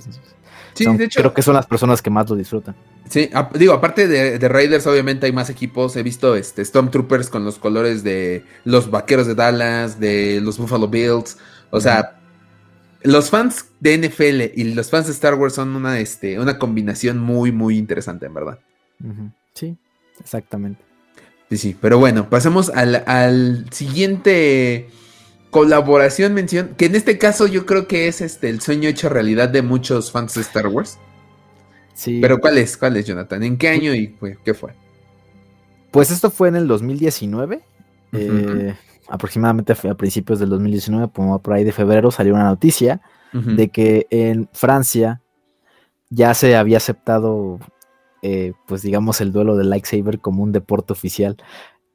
[0.74, 1.20] sí, de hecho.
[1.20, 2.76] Creo que son las personas que más lo disfrutan.
[3.08, 5.96] Sí, digo, aparte de, de, Raiders, obviamente hay más equipos.
[5.96, 10.88] He visto este Stormtroopers con los colores de los vaqueros de Dallas, de los Buffalo
[10.88, 11.38] Bills.
[11.70, 12.16] O sea,
[13.06, 17.20] los fans de NFL y los fans de Star Wars son una, este, una combinación
[17.20, 18.60] muy, muy interesante, en verdad.
[19.54, 19.78] Sí,
[20.20, 20.82] exactamente.
[21.50, 24.90] Sí, sí, pero bueno, pasemos al, siguiente
[25.52, 29.50] colaboración, mención, que en este caso yo creo que es este el sueño hecho realidad
[29.50, 30.98] de muchos fans de Star Wars.
[31.94, 32.20] Sí.
[32.22, 32.76] Pero ¿cuál es?
[32.76, 33.44] ¿Cuál es, Jonathan?
[33.44, 34.74] ¿En qué año y qué fue?
[35.92, 37.62] Pues esto fue en el 2019.
[38.12, 38.76] eh,
[39.08, 43.02] aproximadamente a principios del 2019, por ahí de febrero, salió una noticia
[43.34, 45.22] de que en Francia
[46.10, 47.60] ya se había aceptado,
[48.22, 51.36] eh, pues digamos, el duelo del lightsaber como un deporte oficial.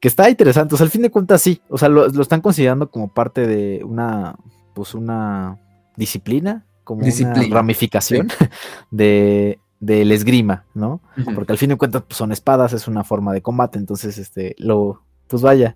[0.00, 2.90] Que está interesante, o sea, al fin de cuentas sí, o sea, lo, están considerando
[2.90, 4.36] como parte de una,
[4.74, 5.58] pues una
[5.96, 8.28] disciplina, como una ramificación
[8.90, 11.00] de, del esgrima, ¿no?
[11.34, 14.54] Porque al fin de cuentas pues, son espadas, es una forma de combate, entonces, este,
[14.58, 15.74] lo, pues vaya,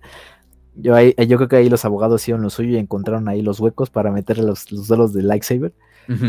[0.75, 3.59] yo, ahí, yo creo que ahí los abogados hicieron lo suyo y encontraron ahí los
[3.59, 5.73] huecos para meterle los, los duelos de lightsaber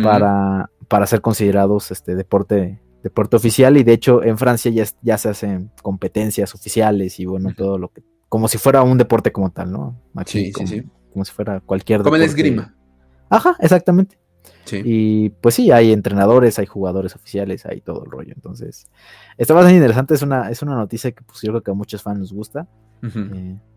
[0.02, 3.76] para, para ser considerados este deporte, deporte oficial.
[3.76, 7.88] Y de hecho, en Francia ya, ya se hacen competencias oficiales y bueno, todo lo
[7.88, 8.02] que.
[8.28, 10.00] Como si fuera un deporte como tal, ¿no?
[10.26, 10.88] sí, como, sí, sí.
[11.12, 12.74] Como si fuera cualquier Como el esgrima.
[13.30, 14.18] Ajá, exactamente.
[14.64, 14.82] Sí.
[14.84, 18.32] Y pues sí, hay entrenadores, hay jugadores oficiales, hay todo el rollo.
[18.34, 18.88] Entonces,
[19.38, 20.14] está bastante interesante.
[20.14, 22.66] Es una, es una noticia que pues, yo creo que a muchos fans nos gusta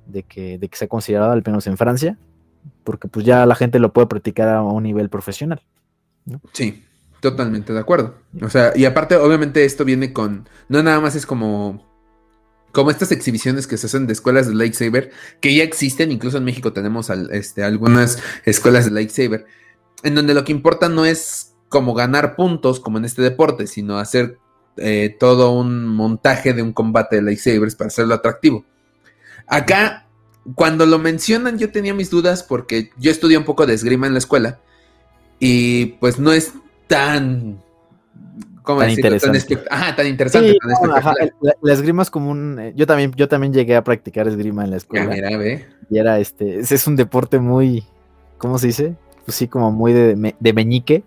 [0.10, 2.18] de que, de que sea considerado al menos en Francia,
[2.84, 5.62] porque pues ya la gente lo puede practicar a un nivel profesional.
[6.54, 6.84] Sí,
[7.20, 8.16] totalmente de acuerdo.
[8.42, 10.48] O sea, y aparte, obviamente, esto viene con.
[10.68, 11.88] No nada más es como.
[12.72, 15.10] Como estas exhibiciones que se hacen de escuelas de lightsaber,
[15.42, 19.48] que ya existen, incluso en México tenemos este, algunas escuelas de lightsaber,
[20.04, 23.98] en donde lo que importa no es como ganar puntos, como en este deporte, sino
[23.98, 24.38] hacer
[24.78, 28.66] eh, todo un montaje de un combate de lightsabers para hacerlo atractivo.
[29.48, 30.08] Acá,
[30.56, 34.14] cuando lo mencionan, yo tenía mis dudas porque yo estudié un poco de esgrima en
[34.14, 34.60] la escuela
[35.40, 36.54] y pues no es
[36.88, 37.62] tan
[38.70, 39.56] ¿Cómo tan interesante.
[39.56, 40.58] Tan tan interesante.
[41.62, 42.60] la, esgrima es como un.
[42.60, 45.16] Eh, yo también, yo también llegué a practicar esgrima en la escuela.
[45.90, 46.60] Y era este.
[46.60, 47.84] Es un deporte muy.
[48.38, 48.96] ¿Cómo se dice?
[49.26, 51.04] Pues sí, como muy de, de meñique.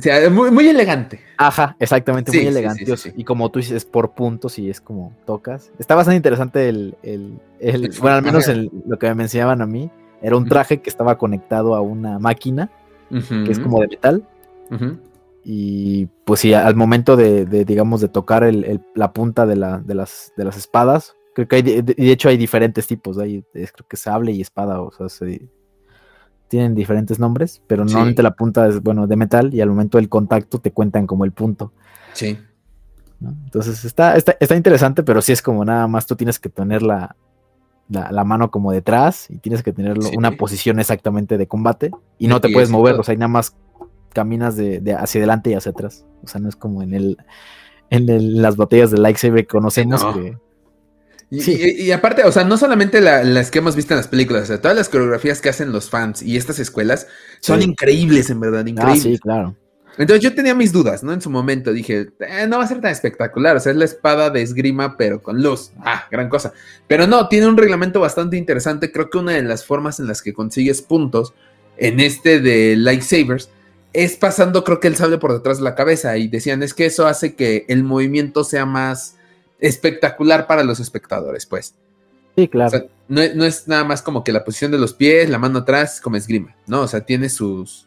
[0.00, 1.20] O sea, muy, muy elegante.
[1.36, 2.84] Ajá, exactamente, muy elegante.
[3.16, 5.70] y como tú dices, por puntos y es como tocas.
[5.78, 6.96] Está bastante interesante el,
[8.00, 8.50] bueno, al menos
[8.86, 9.90] lo que me enseñaban a mí,
[10.22, 12.70] era un traje que estaba conectado a una máquina,
[13.10, 14.26] que es como de metal.
[15.44, 18.50] Y pues sí, al momento de, digamos, de tocar
[18.94, 22.38] la punta de, la, de, las, de las espadas, creo que hay, de, hecho hay
[22.38, 25.48] diferentes tipos, hay, creo que sable y espada, o sea, se,
[26.50, 30.08] tienen diferentes nombres, pero normalmente la punta es, bueno, de metal y al momento del
[30.08, 31.72] contacto te cuentan como el punto.
[32.12, 32.36] Sí.
[33.22, 37.14] Entonces está, está, interesante, pero sí es como nada más tú tienes que tener la,
[37.88, 42.40] la, mano como detrás y tienes que tener una posición exactamente de combate y no
[42.40, 43.54] te puedes mover, o sea, nada más
[44.12, 46.04] caminas de, hacia adelante y hacia atrás.
[46.24, 47.16] O sea, no es como en el
[47.90, 50.36] en las botellas de lightsaber conocemos que
[51.30, 54.60] y, aparte, o sea, no solamente las que hemos visto en las películas, o sea,
[54.60, 57.06] todas las coreografías que hacen los fans y estas escuelas
[57.40, 59.02] son increíbles, en verdad, ah, increíbles.
[59.02, 59.54] sí, claro.
[59.98, 61.12] Entonces yo tenía mis dudas, ¿no?
[61.12, 63.84] En su momento dije, eh, no va a ser tan espectacular, o sea, es la
[63.84, 65.72] espada de esgrima, pero con luz.
[65.80, 66.52] Ah, gran cosa.
[66.86, 68.92] Pero no, tiene un reglamento bastante interesante.
[68.92, 71.34] Creo que una de las formas en las que consigues puntos
[71.76, 73.50] en este de lightsabers
[73.92, 76.16] es pasando, creo que el sable por detrás de la cabeza.
[76.16, 79.16] Y decían, es que eso hace que el movimiento sea más
[79.60, 81.74] espectacular para los espectadores, pues.
[82.36, 82.68] Sí, claro.
[82.68, 85.38] O sea, no, no es nada más como que la posición de los pies, la
[85.38, 86.82] mano atrás, como esgrima, ¿no?
[86.82, 87.86] O sea, tiene sus.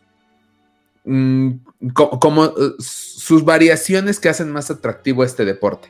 [1.06, 1.50] mm,
[1.94, 5.90] co- como eh, sus variaciones que hacen más atractivo este deporte.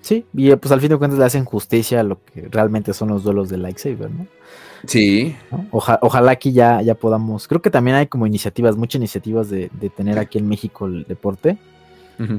[0.00, 2.92] Sí, y eh, pues al fin de cuentas le hacen justicia a lo que realmente
[2.94, 4.26] son los duelos de lightsaber, ¿no?
[4.86, 5.34] Sí.
[5.50, 5.66] ¿no?
[5.72, 7.48] Oja- ojalá aquí ya, ya podamos.
[7.48, 11.04] Creo que también hay como iniciativas, muchas iniciativas de, de tener aquí en México el
[11.04, 11.58] deporte.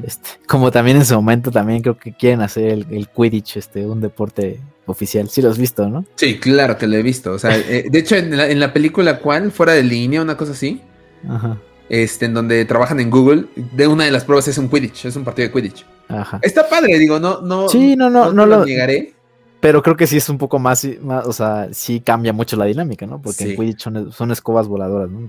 [0.06, 3.86] Este, como también en su momento también creo que quieren hacer el, el Quidditch, este,
[3.86, 5.30] un deporte oficial.
[5.30, 6.06] Sí lo has visto, ¿no?
[6.16, 7.32] Sí, claro que lo he visto.
[7.32, 9.52] O sea, eh, de hecho, en la, en la película, ¿cuál?
[9.52, 10.82] Fuera de línea, una cosa así.
[11.28, 11.58] Ajá.
[11.88, 15.16] Este, en donde trabajan en Google, de una de las pruebas es un Quidditch, es
[15.16, 15.86] un partido de Quidditch.
[16.08, 16.40] Ajá.
[16.42, 17.70] Está padre, digo, no, no.
[17.70, 19.14] Sí, no, no, no lo- negaré.
[19.62, 22.66] Pero creo que sí es un poco más, más, o sea, sí cambia mucho la
[22.66, 23.22] dinámica, ¿no?
[23.22, 23.50] Porque Sí.
[23.52, 25.28] en Quidditch son, son escobas voladoras, ¿no?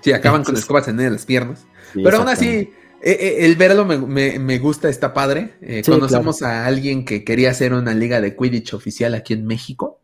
[0.00, 1.64] Sí, acaban con Entonces- escobas en las piernas.
[1.92, 2.72] Sí, Pero aún así,
[3.02, 5.54] eh, eh, el verlo me, me- me gusta, está padre.
[5.60, 9.46] Eh, Sí, conocemos a alguien que quería hacer una liga de Quidditch oficial aquí en
[9.46, 10.00] México,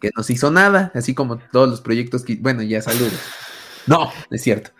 [0.00, 2.36] que nos hizo nada, así como todos los proyectos que.
[2.36, 3.14] Bueno, ya saludos.
[3.86, 4.70] No, es cierto.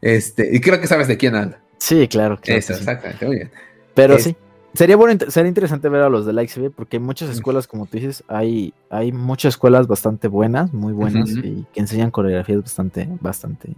[0.00, 1.60] Este, y creo que sabes de quién habla.
[1.78, 2.38] Sí, claro.
[2.40, 2.80] claro Eso, que sí.
[2.80, 3.50] exactamente, muy bien.
[3.94, 4.36] Pero Es- sí.
[4.74, 8.24] Sería bueno, sería interesante ver a los de Lightsaber porque muchas escuelas, como tú dices,
[8.26, 13.74] hay, hay muchas escuelas bastante buenas, muy buenas, y que enseñan coreografías bastante, bastante.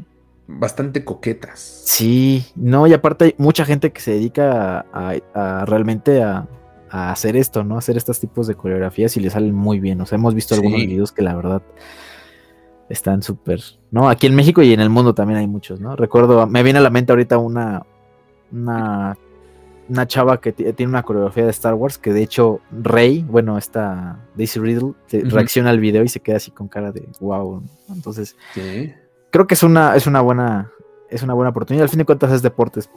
[0.47, 1.59] Bastante coquetas.
[1.86, 6.47] Sí, no, y aparte hay mucha gente que se dedica a, a- a realmente a,
[6.90, 7.78] a hacer esto, ¿no?
[7.78, 10.01] Hacer estos tipos de coreografías y le salen muy bien.
[10.01, 11.62] O sea, hemos visto algunos videos que la verdad
[12.88, 14.09] están súper, ¿no?
[14.09, 15.97] Aquí en México y en el mundo también hay muchos, ¿no?
[15.97, 17.86] Recuerdo, me viene a la mente ahorita una,
[18.53, 19.16] una,
[19.88, 23.57] una chava que ti- tiene una coreografía de Star Wars que de hecho Rey, bueno,
[23.57, 24.92] esta Daisy Riddle,
[25.30, 27.62] reacciona al video y se queda así con cara de wow.
[27.88, 28.92] Entonces, Sí.
[29.35, 30.70] Creo que es una, es una buena,
[31.11, 31.82] es una buena oportunidad.
[31.82, 32.89] Al fin de cuentas es deportes,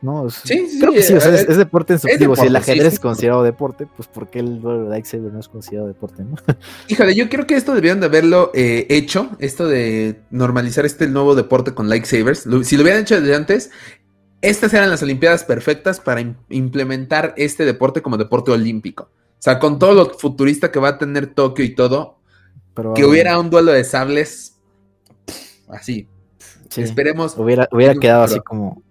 [0.00, 0.30] ¿no?
[0.30, 2.46] Sí, sí, creo que sí, o sea, eh, es, es deporte en su digo, Si
[2.46, 2.94] el ajedrez sí.
[2.94, 6.36] es considerado deporte, pues ¿por qué el duelo de lightsaber no es considerado deporte, no?
[6.88, 11.34] Híjole, yo creo que esto debieron de haberlo eh, hecho, esto de normalizar este nuevo
[11.34, 12.46] deporte con lightsabers.
[12.62, 13.70] Si lo hubieran hecho desde antes,
[14.40, 19.04] estas eran las Olimpiadas perfectas para im- implementar este deporte como deporte olímpico.
[19.04, 22.18] O sea, con todo lo futurista que va a tener Tokio y todo,
[22.72, 24.51] Pero, que hubiera un duelo de sables
[25.72, 26.06] así.
[26.68, 28.82] sí, Esperemos, hubiera, hubiera quedado así como,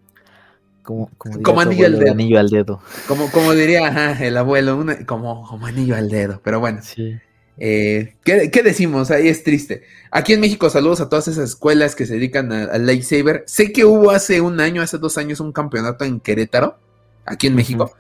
[0.84, 1.10] como,
[1.44, 2.12] como, anillo al dedo.
[2.12, 2.82] anillo al dedo.
[3.08, 6.42] como, como diría ajá, el abuelo, una- como, como anillo al dedo.
[6.44, 7.18] Pero bueno, Sí.
[7.64, 9.12] Eh, ¿qué, qué decimos?
[9.12, 9.84] Ahí es triste.
[10.10, 13.44] Aquí en México, saludos a todas esas escuelas que se dedican al lightsaber.
[13.46, 16.80] Sé que hubo hace un año, hace dos años, un campeonato en Querétaro,
[17.26, 17.56] aquí en.
[17.56, 17.94] México,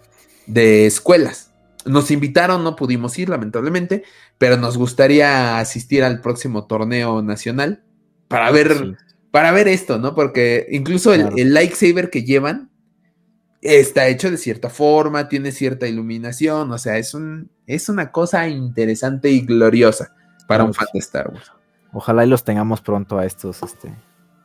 [0.47, 1.51] de escuelas.
[1.85, 4.03] Nos invitaron, no pudimos ir, lamentablemente,
[4.39, 7.83] pero nos gustaría asistir al próximo torneo nacional
[8.31, 8.95] para ver, Sí.
[9.31, 10.15] para ver esto, ¿no?
[10.15, 11.35] Porque incluso el, Claro.
[11.37, 12.69] el lightsaber que llevan
[13.61, 18.47] está hecho de cierta forma, tiene cierta iluminación, o sea, es, un, es una cosa
[18.49, 20.15] interesante y gloriosa
[20.47, 21.51] para un fan de Star Wars.
[21.93, 23.93] Ojalá y los tengamos pronto a estos este,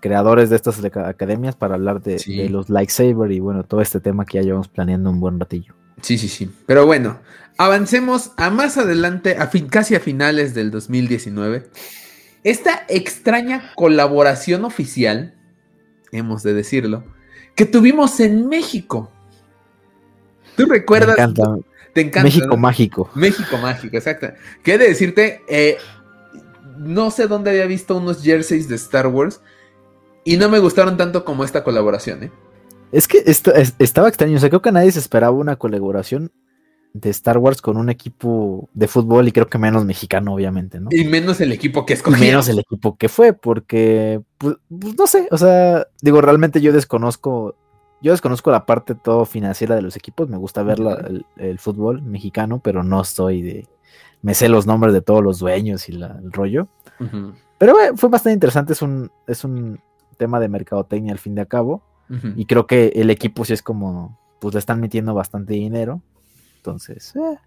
[0.00, 2.36] creadores de estas aca- academias para hablar de, Sí.
[2.36, 5.74] de los lightsaber y bueno, todo este tema que ya llevamos planeando un buen ratillo.
[6.02, 6.50] Sí, sí, sí.
[6.66, 7.18] Pero bueno,
[7.56, 11.70] avancemos a más adelante, a fin- casi a finales del 2019.
[12.46, 15.34] Esta extraña colaboración oficial,
[16.12, 17.02] hemos de decirlo,
[17.56, 19.10] que tuvimos en México.
[20.56, 21.16] ¿Tú recuerdas?
[21.16, 21.56] Me encanta.
[21.92, 22.22] Te encanta.
[22.22, 22.56] México ¿no?
[22.56, 23.10] mágico.
[23.16, 24.28] México mágico, exacto.
[24.62, 25.40] ¿Qué he de decirte?
[25.48, 25.76] Eh,
[26.78, 29.40] no sé dónde había visto unos jerseys de Star Wars
[30.22, 32.30] y no me gustaron tanto como esta colaboración, ¿eh?
[32.92, 34.36] Es que esto, es- estaba extraño.
[34.36, 36.30] O sea, creo que nadie se esperaba una colaboración
[36.92, 40.88] de Star Wars con un equipo de fútbol y creo que menos mexicano, obviamente, ¿no?
[40.90, 42.20] Y menos el equipo que Y escogí.
[42.20, 46.72] menos el equipo que fue, porque, pues, pues, no sé, o sea, digo, realmente yo
[46.72, 47.54] desconozco,
[48.00, 51.58] yo desconozco la parte todo financiera de los equipos, me gusta ver la- el, el
[51.58, 53.66] fútbol mexicano, pero no estoy de,
[54.22, 56.68] me sé los nombres de todos los dueños y la- el rollo,
[57.58, 59.80] pero eh, fue bastante interesante, es un, es un
[60.16, 62.28] tema de mercadotecnia al fin de cabo, ujú.
[62.36, 66.00] y creo que el equipo sí es como, pues le están metiendo bastante dinero,
[66.66, 67.38] entonces, eh,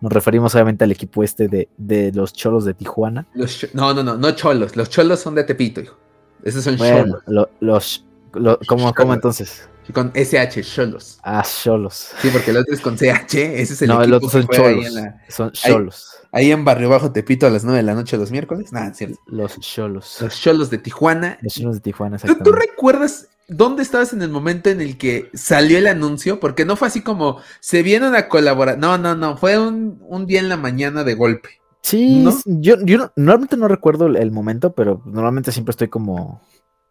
[0.00, 3.26] nos referimos obviamente al equipo este de, de los cholos de Tijuana.
[3.34, 4.76] Los no, no, no, no cholos.
[4.76, 5.96] Los cholos son de Tepito, hijo.
[6.44, 7.22] Esos son Bueno, cholos.
[7.26, 9.68] lo- los, lo- ¿cómo, cómo entonces?
[9.94, 11.18] Con SH, cholos.
[11.22, 12.10] Ah, cholos.
[12.20, 13.34] Sí, porque el otro es con CH.
[13.58, 14.92] Ese es el no, el equipo otro que son cholos.
[14.92, 16.12] la- Son cholos.
[16.30, 18.70] ahí en Barrio Bajo Tepito a las 9 de la noche los miércoles.
[18.70, 19.18] Nada, cierto.
[19.26, 20.18] Los cholos.
[20.20, 21.38] Los cholos de Tijuana.
[21.40, 25.78] Los cholos de Tijuana, ¿Tú, recuerdas dónde estabas en el momento en el que salió
[25.78, 26.38] el anuncio?
[26.40, 28.80] Porque no fue así como se viene una colaboración.
[28.80, 29.36] No, no, no.
[29.36, 31.48] Fue un, un día en la mañana de golpe.
[31.82, 36.40] Sí, yo, yo no- normalmente no recuerdo el, el momento, pero normalmente siempre estoy como.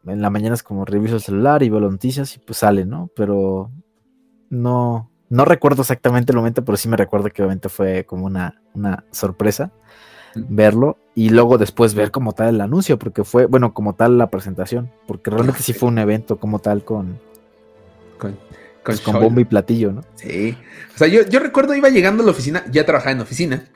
[0.05, 2.86] En la mañana es como reviso el celular y veo las noticias y pues sale,
[2.86, 3.10] ¿no?
[3.16, 3.72] Pero
[4.49, 5.12] no.
[5.30, 9.03] No recuerdo exactamente el momento, pero sí me recuerdo que obviamente fue como una, una
[9.12, 9.74] sorpresa
[10.49, 14.29] verlo y luego después ver como tal el anuncio, porque fue, bueno, como tal la
[14.29, 17.19] presentación, porque realmente sí fue un evento como tal con,
[18.17, 18.38] Con,
[18.83, 20.03] pues, con bombo y platillo, ¿no?
[20.15, 20.57] Sí.
[20.95, 23.69] O sea, yo, yo recuerdo iba llegando a la oficina, ya trabajaba en oficina,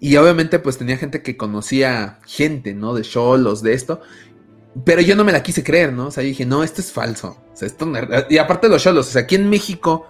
[0.00, 2.94] y obviamente pues tenía gente que conocía gente, ¿no?
[2.94, 4.00] De Cholos, de esto.
[4.84, 6.06] Pero yo no me la quise creer, ¿no?
[6.06, 7.36] O sea, dije, no, esto es falso.
[7.52, 7.86] O sea, esto
[8.30, 10.06] Y aparte de los Cholos, o sea, aquí en México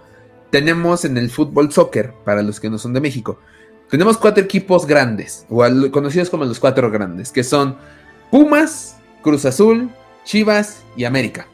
[0.49, 3.39] tenemos en el fútbol soccer, para los que no son de México,
[3.91, 7.75] tenemos cuatro equipos grandes, o al- conocidos como los cuatro grandes, que son
[8.31, 9.89] Pumas, Cruz Azul,
[10.25, 11.45] Chivas y América.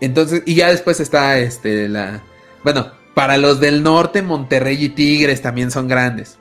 [0.00, 2.22] Entonces, y ya después está este la.
[2.64, 6.38] Bueno, para los del norte, Monterrey y Tigres también son grandes.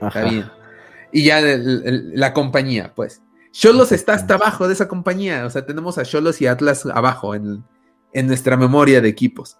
[0.00, 0.20] Ajá.
[0.20, 0.50] Está bien.
[1.12, 3.22] Y ya el- el- la compañía, pues.
[3.52, 5.46] Cholos está hasta abajo de esa compañía.
[5.46, 7.64] O sea, tenemos a Cholos y Atlas abajo en,
[8.12, 9.58] en nuestra memoria de equipos.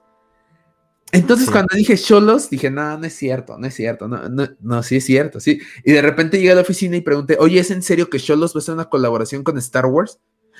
[1.12, 1.52] Entonces, Sí.
[1.52, 4.96] cuando dije Cholos, dije, no, no es cierto, no es cierto, no, no, no, sí
[4.96, 5.60] es cierto, sí.
[5.84, 8.54] Y de repente llegué a la oficina y pregunté, oye, ¿es en serio que Cholos
[8.54, 10.18] va a hacer una colaboración con Star Wars?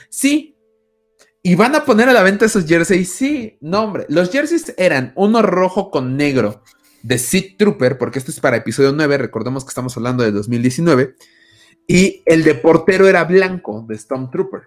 [0.09, 0.57] Sí.
[1.43, 3.11] ¿Y van a poner a la venta esos jerseys?
[3.11, 3.59] Sí.
[3.61, 4.07] No, hombre.
[4.09, 6.63] Los jerseys eran uno rojo con negro
[7.03, 11.15] de Sid Trooper, porque esto es para episodio 9, recordemos que estamos hablando de 2019.
[11.87, 14.63] Y el de portero era blanco de Stormtrooper.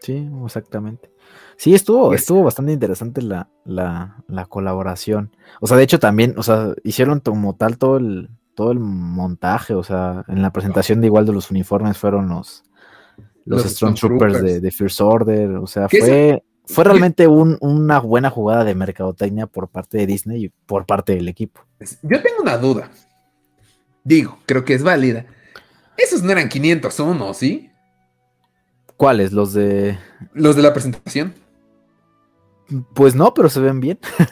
[0.00, 1.10] Sí, exactamente.
[1.56, 5.34] Sí, estuvo, estuvo bastante interesante la, la, la colaboración.
[5.60, 9.74] O sea, de hecho también, o sea, hicieron como tal todo el, todo el montaje,
[9.74, 12.64] o sea, en la presentación de igual de los uniformes fueron los,
[13.44, 18.00] los, Los Stormtroopers de, First Order, o sea, ¿Qué es- fue, fue realmente un- una
[18.00, 21.60] buena jugada de mercadotecnia por parte de Disney y por parte del equipo.
[22.02, 22.90] Yo tengo una duda.
[24.02, 25.26] Digo, creo que es válida.
[25.96, 27.70] Esos no eran 501, ¿sí?
[28.96, 29.32] ¿Cuáles?
[29.32, 29.98] Los de...
[30.32, 31.34] Los de la presentación.
[32.94, 33.98] Pues no, pero se ven bien.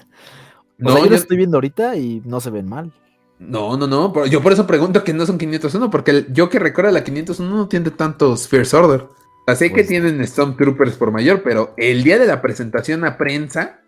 [0.80, 2.92] O No, sea, yo lo estoy viendo ahorita y no se ven mal.
[3.38, 4.26] No, no, no.
[4.26, 7.68] Yo por eso pregunto que no son 501, porque yo que recuerdo la 501 no
[7.68, 9.06] tiene tantos First Order.
[9.54, 13.80] Sé que Pues- tienen Stormtroopers por mayor, pero el día de la presentación a prensa,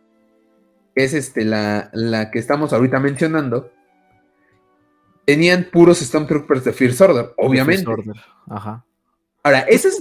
[0.94, 3.72] que es este, la, la que estamos ahorita mencionando,
[5.24, 7.84] tenían puros Stormtroopers de First Order, obviamente.
[7.84, 8.84] First Order, Ajá.
[9.42, 10.00] Ahora, eso es,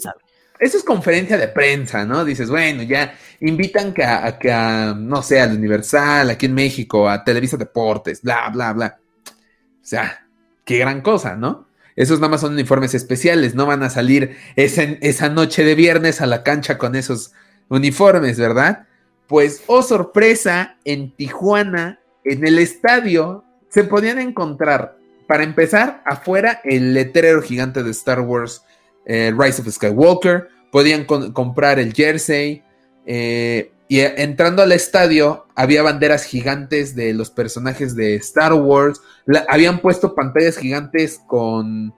[0.59, 2.23] eso es conferencia de prensa, ¿no?
[2.23, 7.09] Dices, bueno, ya invitan que a, que a, no sé, al Universal, aquí en México,
[7.09, 8.99] a Televisa Deportes, bla, bla, bla.
[9.27, 10.25] O sea,
[10.63, 11.67] qué gran cosa, ¿no?
[11.95, 16.21] Esos nada más son uniformes especiales, no van a salir esa, esa noche de viernes
[16.21, 17.33] a la cancha con esos
[17.69, 18.87] uniformes, ¿verdad?
[19.27, 24.97] Pues, oh sorpresa, en Tijuana, en el estadio, se podían encontrar,
[25.27, 28.63] para empezar, afuera el letrero gigante de Star Wars
[29.05, 32.63] eh, Rise of Skywalker, podían comprar el jersey,
[33.05, 39.01] eh, y eh, entrando al estadio había banderas gigantes de los personajes de Star Wars,
[39.25, 41.93] La- habían puesto pantallas gigantes con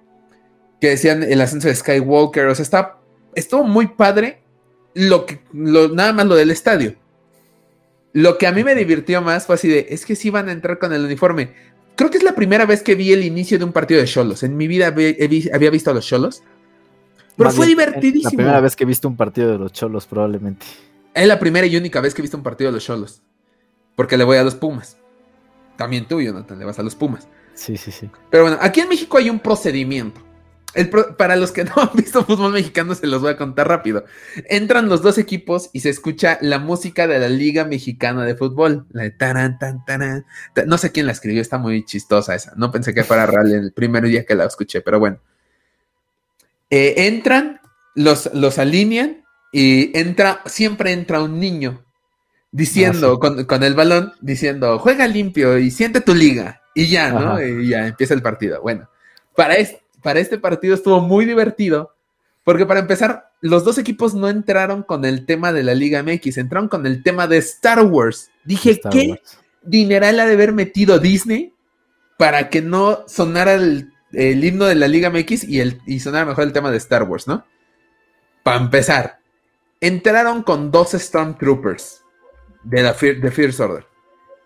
[0.81, 2.97] que decían el ascenso de Skywalker, o sea, está,
[3.33, 4.41] estuvo muy padre
[4.93, 6.95] lo que, lo, nada más lo del estadio.
[8.13, 10.51] Lo que a mí me divirtió más fue así de, es que sí van a
[10.51, 11.51] entrar con el uniforme.
[11.95, 14.43] Creo que es la primera vez que vi el inicio de un partido de Cholos.
[14.43, 15.13] En mi vida había,
[15.53, 16.43] había visto a los Cholos.
[17.37, 18.31] Pero Más fue bien, divertidísimo.
[18.31, 20.65] La primera vez que he visto un partido de los cholos, probablemente.
[21.13, 23.21] Es la primera y única vez que he visto un partido de los Cholos.
[23.95, 24.97] Porque le voy a los Pumas.
[25.77, 27.27] También tú, Jonathan, le vas a los Pumas.
[27.53, 28.09] Sí, sí, sí.
[28.29, 30.21] Pero bueno, aquí en México hay un procedimiento.
[30.73, 33.67] El pro- para los que no han visto fútbol mexicano, se los voy a contar
[33.69, 34.03] rápido.
[34.49, 38.85] Entran los dos equipos y se escucha la música de la Liga Mexicana de Fútbol.
[38.91, 40.25] La de taran, tan, taran.
[40.53, 42.51] Ta- No sé quién la escribió, está muy chistosa esa.
[42.57, 45.19] No pensé que fuera real el primer día que la escuché, pero bueno.
[46.69, 47.59] Eh, entran,
[47.95, 51.83] los, los alinean y entra, siempre entra un niño
[52.51, 53.19] diciendo Ah, sí.
[53.19, 56.61] con, con el balón, diciendo, juega limpio y siente tu liga.
[56.73, 57.41] Y ya, ¿no?
[57.41, 58.61] Y ya empieza el partido.
[58.61, 58.89] Bueno,
[59.35, 61.93] para, es- para este partido estuvo muy divertido,
[62.43, 66.37] porque para empezar, los dos equipos no entraron con el tema de la Liga MX,
[66.37, 68.29] entraron con el tema de Star Wars.
[68.43, 69.37] Dije, Star ¿qué Wars.
[69.63, 71.53] dineral ha de haber metido Disney
[72.17, 76.25] para que no sonara el, el himno de la Liga MX y, el, y sonara
[76.25, 77.45] mejor el tema de Star Wars, ¿no?
[78.43, 79.19] Para empezar,
[79.81, 82.03] entraron con dos Stormtroopers
[82.63, 83.85] de la Order.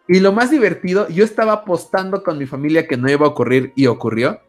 [0.07, 3.73] Y lo más divertido, yo estaba apostando con mi familia que no iba a ocurrir
[3.75, 4.41] y ocurrió,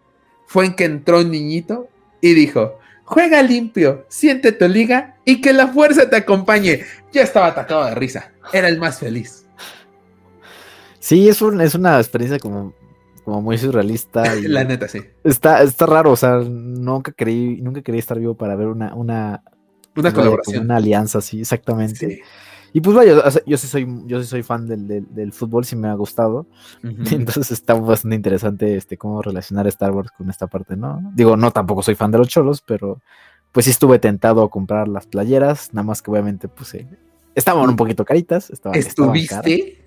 [0.47, 1.89] fue en que entró un niñito
[2.21, 6.85] y dijo, juega limpio, siente tu liga y que la fuerza te acompañe.
[7.13, 9.47] Yo estaba atacado de risa, era el más feliz.
[10.99, 12.73] Sí, es, un- es una experiencia como,
[13.25, 14.23] como muy surrealista.
[14.39, 15.01] Y La neta, sí.
[15.25, 19.43] está, está raro, o sea, nunca creí, nunca quería estar vivo para ver una, una,
[19.97, 20.65] Una colaboración.
[20.65, 22.09] una alianza así, exactamente.
[22.09, 22.21] Sí.
[22.73, 25.95] Y pues vaya, yo sí soy, yo sí soy fan del, fútbol, sí me ha
[25.95, 26.47] gustado.
[26.83, 31.01] Entonces está bastante interesante este cómo relacionar Star Wars con esta parte, ¿no?
[31.15, 33.01] Digo, no tampoco soy fan de los cholos, pero
[33.53, 36.87] pues sí estuve tentado a comprar las playeras, nada más que obviamente pues eh,
[37.35, 38.51] estaban un poquito caritas.
[38.51, 39.79] ¿Estuviste?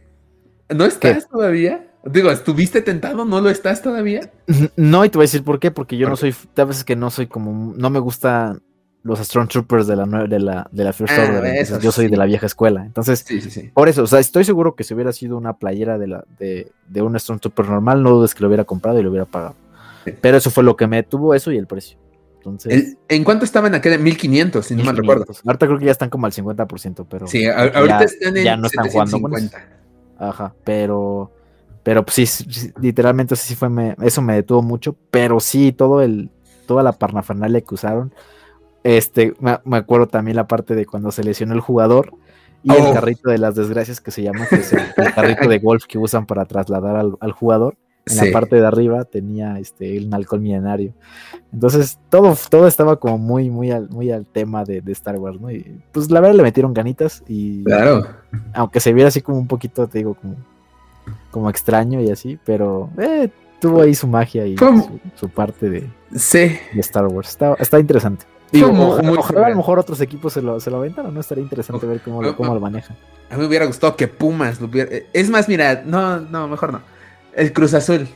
[0.70, 1.88] ¿No estás todavía?
[2.06, 3.24] Digo, ¿estuviste tentado?
[3.26, 4.30] ¿No lo estás todavía?
[4.76, 6.96] No, y te voy a decir por qué, porque yo no soy, a veces que
[6.96, 8.60] no soy como, no me gusta
[9.04, 11.82] los Stormtroopers de la, de la, de la First ah, Order.
[11.82, 12.86] yo soy de la vieja escuela.
[12.86, 13.26] Entonces,
[13.74, 16.72] por eso, o sea, estoy seguro que si hubiera sido una playera de, la, de,
[16.88, 19.56] de un Stormtrooper normal, no dudes que lo hubiera comprado y lo hubiera pagado.
[20.22, 21.98] Pero eso fue lo que me detuvo, eso y el precio.
[22.38, 23.98] Entonces, ¿En cuánto estaban aquel?
[24.00, 25.26] 1500, si no mal recuerdo.
[25.46, 27.28] Ahorita creo que ya están como al 50%, pero.
[27.28, 29.20] Sí, ahorita están en ya no están jugando
[30.18, 31.32] Ajá, pero.
[31.84, 36.30] Pero pues, sí, literalmente sí fue, me, eso me detuvo mucho, pero sí, todo el,
[36.66, 38.14] toda la parnafernalia que usaron
[38.84, 42.14] este, me, acuerdo también la parte de cuando se lesionó el jugador
[42.64, 42.94] y el oh.
[42.94, 44.82] carrito de las desgracias que se llama, que es el,
[45.16, 47.78] carrito de golf que usan para trasladar al, jugador.
[48.06, 50.94] En la parte de arriba tenía este el alcohol milenario.
[51.54, 55.50] Entonces, todo, todo estaba como muy, muy al, muy al tema de, Star Wars, ¿no?
[55.50, 57.64] Y pues la verdad le metieron ganitas y.
[57.64, 58.06] Claro.
[58.54, 60.36] Aunque se viera así como un poquito, te digo, como,
[61.34, 63.30] como extraño y así, pero eh,
[63.60, 64.56] tuvo ahí su magia y
[65.16, 66.58] su, parte de, sí.
[66.74, 67.30] de Star Wars.
[67.30, 68.26] Está, está interesante
[68.62, 71.86] ojalá, a lo mejor otros equipos se lo, se lo aventan o no estaría interesante
[71.86, 72.98] ver cómo, lo, cómo lo manejan.
[73.30, 74.92] A mí me hubiera gustado que Pumas lo hubiera...
[75.12, 76.82] Es más, mira, no, no, mejor no.
[77.34, 78.08] El Cruz Azul.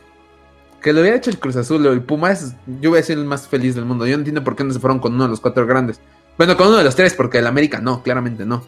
[0.82, 3.26] Que lo hubiera hecho el Cruz Azul o el Pumas, yo voy a ser el
[3.26, 4.06] más feliz del mundo.
[4.06, 6.00] Yo no entiendo por qué no se fueron con uno de los cuatro grandes.
[6.38, 8.64] Bueno, con uno de los tres, porque el América no, claramente no.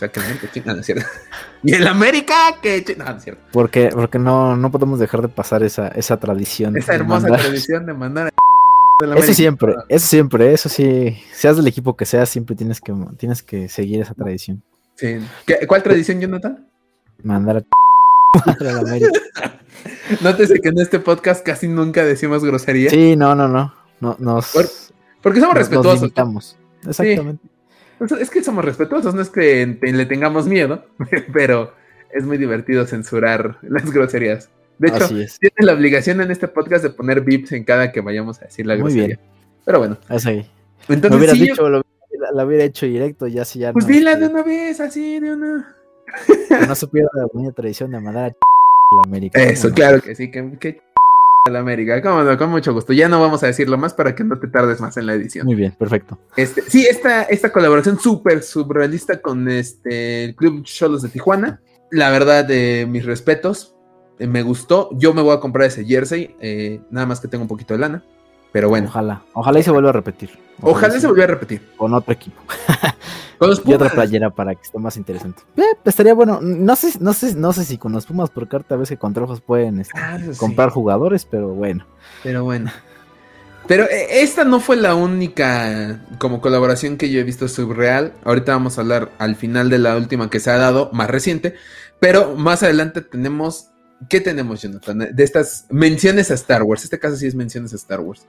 [0.00, 0.20] Sea, que
[0.64, 1.04] no, es cierto.
[1.62, 3.42] Y el América, que no, no es cierto.
[3.52, 6.74] Porque, porque no, no podemos dejar de pasar esa, esa tradición.
[6.74, 8.30] Esa hermosa tradición de mandar a
[9.18, 13.42] eso siempre, eso siempre, eso sí, seas del equipo que seas, siempre tienes que, tienes
[13.42, 14.62] que seguir esa tradición.
[14.94, 15.18] Sí.
[15.68, 16.66] ¿Cuál tradición, Jonathan?
[17.22, 19.20] Mandar a, la América.
[20.22, 22.88] Nótese que en este podcast casi nunca decimos grosería.
[22.88, 23.74] Sí, no, no, no.
[24.00, 24.56] no nos,
[25.20, 26.10] porque somos respetuosos.
[26.16, 27.49] Nos Exactamente.
[28.18, 30.86] Es que somos respetuosos, no es que le tengamos miedo,
[31.32, 31.74] pero
[32.12, 34.48] es muy divertido censurar las groserías.
[34.78, 38.40] De hecho, tienes la obligación en este podcast de poner bips en cada que vayamos
[38.40, 39.18] a decir la Muy bien.
[39.66, 39.98] Pero bueno.
[40.08, 40.50] Ahí.
[40.88, 41.82] Entonces, lo hubieras dicho, lo,
[42.46, 45.76] hubiera hecho directo, ya si ya Pues dila de una vez, así, de una.
[46.26, 49.42] Que no se pierda la buena tradición de mandar a la América.
[49.42, 50.80] Eso, claro que sí, que, que
[51.50, 52.00] la América.
[52.38, 52.92] con mucho gusto.
[52.92, 55.46] Ya no vamos a decirlo más para que no te tardes más en la edición.
[55.46, 56.18] Muy bien, perfecto.
[56.36, 61.60] Este, sí, esta, esta colaboración súper surrealista con este el Club Cholos de Tijuana.
[61.90, 63.74] La verdad, de mis respetos
[64.18, 64.90] eh, me gustó.
[64.92, 67.80] Yo me voy a comprar ese jersey, eh, nada más que tengo un poquito de
[67.80, 68.04] lana.
[68.52, 68.88] Pero bueno.
[68.88, 70.30] Ojalá, ojalá y se vuelva a repetir.
[70.62, 71.62] Ojalá, se vuelva a repetir.
[71.76, 72.42] Con otro equipo.
[73.38, 73.72] con los Pumas.
[73.72, 75.42] Y otra playera para que esté más interesante.
[75.56, 76.40] Eh, estaría bueno.
[76.42, 79.40] No sé, no sé, no sé si con los Pumas, porque a veces con trojos
[79.40, 81.86] pueden este, ah, comprar jugadores, pero bueno.
[82.22, 82.70] Pero bueno.
[83.66, 88.14] Pero esta no fue la única como colaboración que yo he visto subreal.
[88.24, 91.54] Ahorita vamos a hablar al final de la última que se ha dado, más reciente.
[92.00, 93.69] Pero más adelante tenemos
[94.08, 95.08] ¿Qué tenemos, Jonathan?
[95.12, 96.84] De estas menciones a Star Wars.
[96.84, 98.26] Este caso sí es menciones a Star Wars.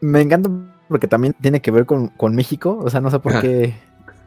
[0.00, 0.50] Me, encanta
[0.88, 2.78] porque también tiene que ver con, México.
[2.82, 3.74] O sea, no sé por qué.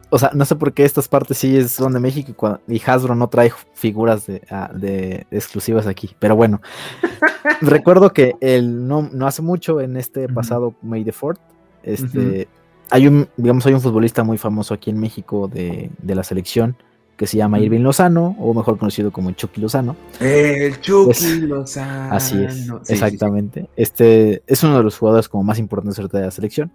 [0.09, 3.30] O sea, no sé por qué estas partes sí son de México y, Hasbro no
[3.30, 6.15] trae figuras ah, de, exclusivas aquí.
[6.19, 6.61] Pero bueno,
[7.61, 11.39] recuerdo que el, no, no hace mucho, en este pasado May the Fourth,
[11.82, 12.47] este,
[12.91, 16.78] hay un, digamos, hay un futbolista muy famoso aquí en México de, de la selección
[17.18, 19.95] que se llama Irving Lozano, o mejor conocido como Chucky Lozano.
[20.20, 22.14] El Chucky Lozano.
[22.14, 23.70] Así es, exactamente.
[23.76, 26.72] Este es uno de los jugadores como más importantes de la selección.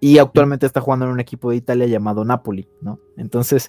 [0.00, 3.00] Y actualmente está jugando en un equipo de Italia llamado Napoli, ¿no?
[3.16, 3.68] Entonces,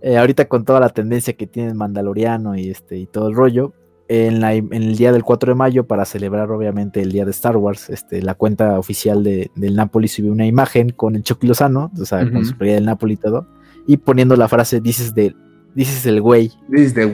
[0.00, 3.34] eh, ahorita con toda la tendencia que tiene el Mandaloriano y, este, y todo el
[3.34, 3.74] rollo,
[4.08, 7.90] en, el día del 4 de mayo, para celebrar obviamente el día de Star Wars,
[7.90, 12.04] este, la cuenta oficial de, del Napoli subió una imagen con el Chucky Lozano, o
[12.06, 13.46] sea, con su playa del Napoli y todo
[13.88, 15.34] y poniendo la frase dices de
[15.74, 16.52] dices el güey.
[16.68, 17.06] Dices de,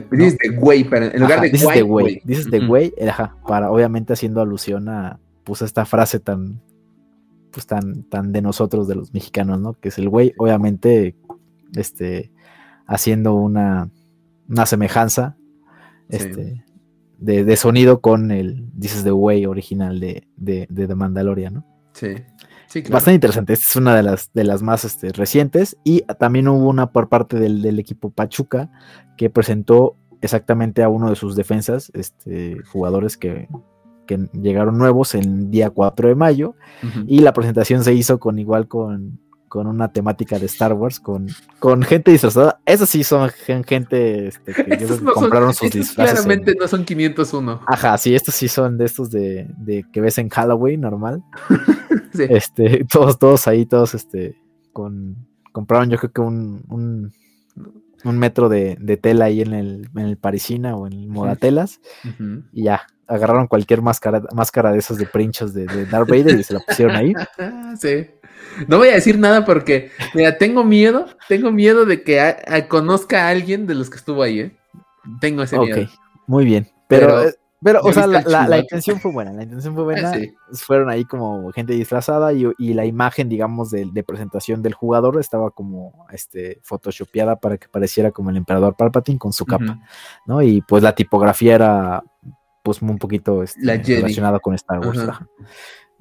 [0.56, 2.20] güey, pero en lugar de dices de güey.
[2.24, 6.60] Dices de güey, ajá, para obviamente haciendo alusión a pues esta frase tan
[7.52, 9.74] pues tan tan de nosotros de los mexicanos, ¿no?
[9.74, 11.14] Que es el güey, obviamente
[11.76, 12.32] este
[12.86, 13.88] haciendo una
[14.48, 15.36] una semejanza
[16.08, 16.64] este
[17.18, 21.66] de, sonido con el dices de güey original de, de, de The Mandalorian, ¿no?
[21.92, 22.16] Sí.
[22.82, 23.52] Bastante interesante.
[23.52, 25.76] Esta es una de las, de las más este, recientes.
[25.84, 28.70] Y también hubo una por parte del, equipo Pachuca
[29.16, 33.48] que presentó exactamente a uno de sus defensas, este, jugadores que,
[34.34, 36.56] llegaron nuevos el día 4 de mayo.
[37.06, 39.18] Y la presentación se hizo con igual con,
[39.54, 41.28] con una temática de Star Wars, con,
[41.60, 42.58] con gente disfrazada.
[42.66, 44.84] Esas sí son gente este, que
[45.14, 46.14] compraron sus disfraces.
[46.14, 47.60] Claramente no son 501.
[47.64, 51.22] Ajá, sí, estos sí son de estos de, de que ves en Halloween normal.
[52.12, 52.24] sí.
[52.28, 54.36] Este, todos, todos ahí, todos este,
[54.72, 57.12] con, compraron yo creo que un, un,
[58.02, 61.80] un metro de, de, tela ahí en el, en el Parisina o en el Modatelas
[62.52, 66.42] y ya, agarraron cualquier máscara, máscara de esos de princhos de, de Darth Vader y
[66.42, 67.14] se la pusieron ahí.
[67.78, 68.06] Sí.
[68.68, 72.36] No voy a decir nada porque, mira, tengo miedo, tengo miedo de que
[72.68, 74.56] conozca a alguien de los que estuvo ahí, ¿eh?
[75.20, 75.82] Tengo ese miedo.
[75.82, 75.88] Ok,
[76.26, 76.68] muy bien.
[76.88, 77.24] Pero,
[77.64, 80.12] pero, o sea, la, intención fue buena, la intención fue buena.
[80.52, 86.06] Fueron ahí como gente disfrazada y, la imagen, digamos, de, presentación del jugador estaba como
[86.12, 89.80] este photoshopeada para que pareciera como el emperador Palpatine con su capa,
[90.26, 90.42] ¿no?
[90.42, 92.04] Y pues la tipografía era
[92.62, 94.98] pues un poquito este, relacionada con Star Wars.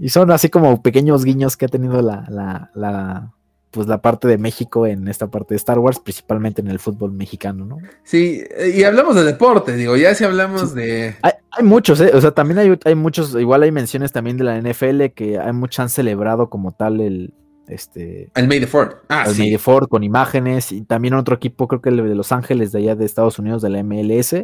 [0.03, 3.31] Y son así como pequeños guiños que ha tenido la, la, la,
[3.71, 7.13] pues la parte de México en esta parte de Star Wars, principalmente en el fútbol
[7.13, 7.77] mexicano, ¿no?
[8.03, 8.43] Sí,
[8.75, 11.15] y hablamos de deporte, digo, ya si hablamos de...
[11.21, 12.11] Hay, muchos, ¿eh?
[12.13, 15.53] O sea, también hay, hay muchos, igual hay menciones también de la NFL que hay
[15.53, 17.33] muchos han celebrado como tal el,
[17.67, 21.35] este el May the Ford ah, el May the Ford con imágenes y también otro
[21.35, 24.35] equipo creo que el de Los Ángeles de allá de Estados Unidos de la MLS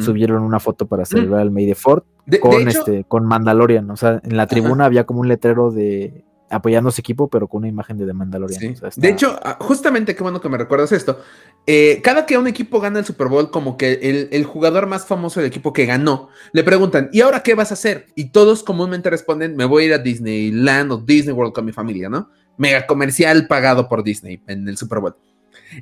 [0.00, 2.02] subieron una foto para celebrar el May the Ford
[2.40, 6.88] con este con Mandalorian o sea en la tribuna había como un letrero de apoyando
[6.88, 10.22] a su equipo pero con una imagen de The Mandalorian de hecho ah, justamente qué
[10.22, 11.20] bueno que me recuerdas esto.
[11.66, 15.04] Eh, cada que un equipo gana el Super Bowl como que el, el, jugador más
[15.04, 18.06] famoso del equipo que ganó le preguntan ¿y ahora qué vas a hacer?
[18.14, 21.72] y todos comúnmente responden me voy a ir a Disneyland o Disney World con mi
[21.72, 22.30] familia ¿no?
[22.56, 25.16] Mega comercial pagado por Disney en el Super Bowl.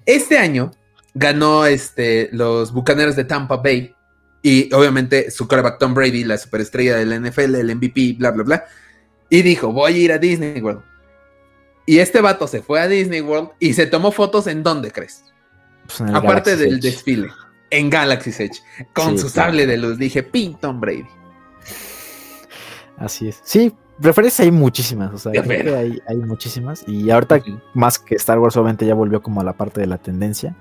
[0.06, 0.70] Este año
[1.14, 3.94] ganó este, los Bucaneros de Tampa Bay
[4.42, 8.64] y obviamente su quarterback Tom Brady, la superestrella del NFL, el MVP, bla, bla, bla.
[9.30, 10.82] Y dijo, voy a ir a Disney World.
[11.86, 15.24] Y este vato se fue a Disney World y se tomó fotos en dónde crees.
[15.86, 17.28] Pues Aparte del desfile,
[17.70, 18.60] en Galaxy Edge,
[18.92, 19.98] con su sable de luz.
[19.98, 21.06] Dije, pin Tom Brady.
[22.96, 23.40] Así es.
[23.44, 26.86] Sí, referencias hay muchísimas, o sea, hay, hay, muchísimas.
[26.88, 27.42] Y ahorita,
[27.74, 30.56] más que Star Wars, obviamente ya volvió como a la parte de la tendencia.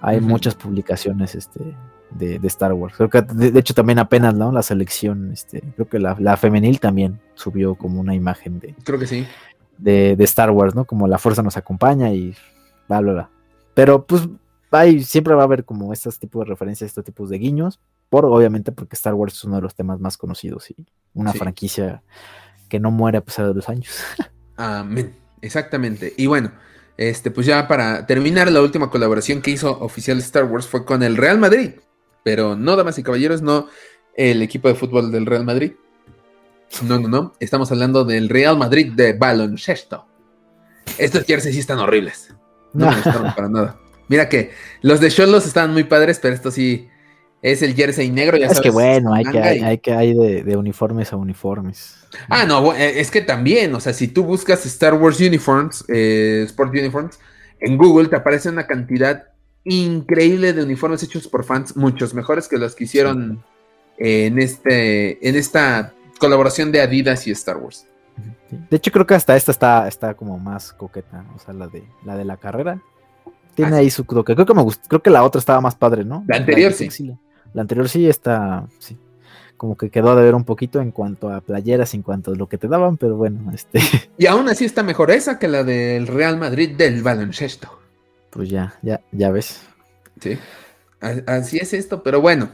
[0.00, 1.74] Hay muchas publicaciones este,
[2.10, 2.94] de, Star Wars.
[2.96, 4.52] Creo que, de, hecho, también apenas, ¿no?
[4.52, 8.74] La selección, este, creo que la, femenil también subió como una imagen de.
[8.84, 9.26] Creo que sí.
[9.78, 10.84] De, Star Wars, ¿no?
[10.84, 12.34] Como la fuerza nos acompaña y
[12.88, 13.30] bla, bla, bla.
[13.74, 14.28] Pero, pues,
[14.70, 17.80] hay, siempre va a haber como estos tipos de referencias, estos tipos de guiños.
[18.08, 20.76] Por, obviamente, porque Star Wars es uno de los temas más conocidos y
[21.12, 22.02] una franquicia
[22.68, 23.98] que no muere a pesar de los años.
[24.56, 26.14] Amén, exactamente.
[26.16, 26.52] Y bueno,
[26.96, 31.02] este, pues ya para terminar, la última colaboración que hizo oficial Star Wars fue con
[31.02, 31.72] el Real Madrid.
[32.24, 33.68] Pero no, damas y caballeros, no
[34.14, 35.72] el equipo de fútbol del Real Madrid.
[36.82, 37.34] No, no, no.
[37.38, 40.06] Estamos hablando del Real Madrid de baloncesto.
[40.98, 42.34] Estos jerseys sí están horribles.
[42.72, 43.78] No me gustaron para nada.
[44.08, 44.52] Mira que
[44.82, 46.88] los de Cholos están muy padres, pero esto sí
[47.42, 48.36] es el jersey negro.
[48.36, 51.96] Ya es que bueno, hay que, hay, que hay de, uniformes a uniformes.
[52.28, 56.42] Ah, no, eh, es que también, o sea, si tú buscas Star Wars Uniforms, eh,
[56.46, 57.18] Sport Uniforms,
[57.60, 59.28] en Google te aparece una cantidad
[59.64, 63.42] increíble de uniformes hechos por fans, muchos mejores que los que hicieron
[63.98, 67.86] en, este, en esta colaboración de Adidas y Star Wars.
[68.70, 71.84] De hecho, creo que hasta esta está, está como más coqueta, o sea, la de
[72.04, 72.80] la, de la carrera.
[73.54, 74.34] Tiene ah, ahí su toque.
[74.34, 76.24] Creo que me gustó, creo que la otra estaba más padre, ¿no?
[76.28, 76.88] La anterior sí.
[77.54, 78.96] La anterior sí está, sí,
[79.56, 82.48] como que quedó de ver un poquito en cuanto a playeras, en cuanto a lo
[82.48, 83.80] que te daban, pero bueno, este.
[84.18, 87.80] Y aún así está mejor esa que la del Real Madrid del baloncesto.
[88.30, 89.62] Pues ya, ya, ya ves.
[90.20, 90.38] Sí,
[91.00, 92.50] así es esto, pero bueno,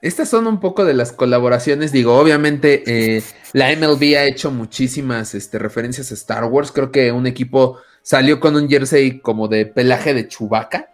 [0.00, 1.90] estas son un poco de las colaboraciones.
[1.90, 3.22] Digo, obviamente eh,
[3.52, 6.70] la MLB ha hecho muchísimas este, referencias a Star Wars.
[6.70, 10.88] Creo que un equipo salió con un jersey como de pelaje de chubaca.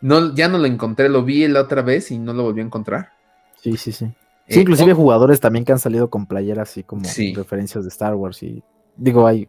[0.00, 2.64] No, ya no lo encontré, lo vi la otra vez y no lo volví a
[2.64, 3.12] encontrar.
[3.60, 4.12] Sí, sí, sí.
[4.48, 7.02] Sí, inclusive jugadores también que han salido con playeras así como
[7.34, 8.62] referencias de Star Wars y
[8.96, 9.48] digo, hay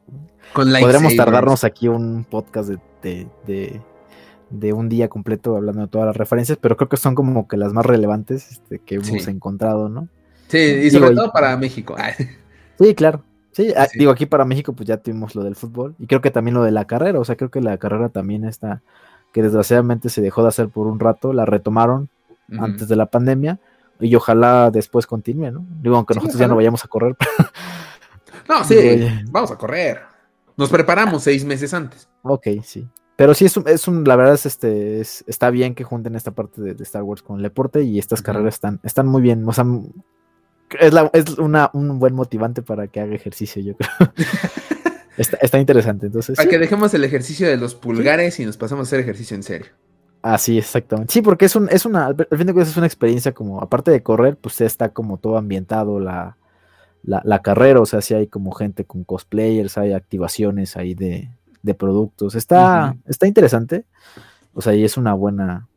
[0.54, 2.70] podremos tardarnos aquí un podcast
[3.02, 3.28] de,
[4.50, 7.58] de, un día completo hablando de todas las referencias, pero creo que son como que
[7.58, 10.08] las más relevantes este, que hemos encontrado, ¿no?
[10.48, 11.96] Sí, y sobre todo para México.
[12.80, 13.24] sí, claro.
[13.76, 16.30] Ah, sí, digo, aquí para México pues ya tuvimos lo del fútbol y creo que
[16.30, 18.84] también lo de la carrera, o sea, creo que la carrera también está,
[19.38, 22.10] que desgraciadamente se dejó de hacer por un rato, la retomaron
[22.58, 23.60] antes de la pandemia
[24.00, 25.64] y ojalá después continúe, ¿no?
[25.80, 27.16] Digo, aunque nosotros ya no vayamos a correr.
[28.50, 30.02] no, sí, vamos a correr.
[30.56, 32.10] Nos preparamos seis meses antes.
[32.24, 32.88] Ok, sí.
[33.16, 36.32] Pero sí, es un, es un la verdad es este, está bien que junten esta
[36.32, 39.48] parte de, Star Wars con el deporte y estas carreras están, están muy bien.
[39.48, 39.66] O sea,
[40.80, 43.92] es, la, es una, un buen motivante para que haga ejercicio, yo creo.
[45.18, 46.36] Está, interesante, entonces.
[46.38, 49.44] Para que dejemos el ejercicio de los pulgares y nos pasamos a hacer ejercicio en
[49.44, 49.68] serio.
[50.22, 51.14] Así, exactamente.
[51.14, 53.92] Sí, porque es, un, es una, al fin de cuentas es una experiencia como, aparte
[53.92, 56.38] de correr, pues está como todo ambientado la,
[57.04, 61.30] la, carrera, o sea, sí hay como gente con cosplayers, hay activaciones ahí de,
[61.62, 62.36] de productos.
[62.36, 63.86] Está, está interesante.
[64.54, 65.68] O sea, y es una buena,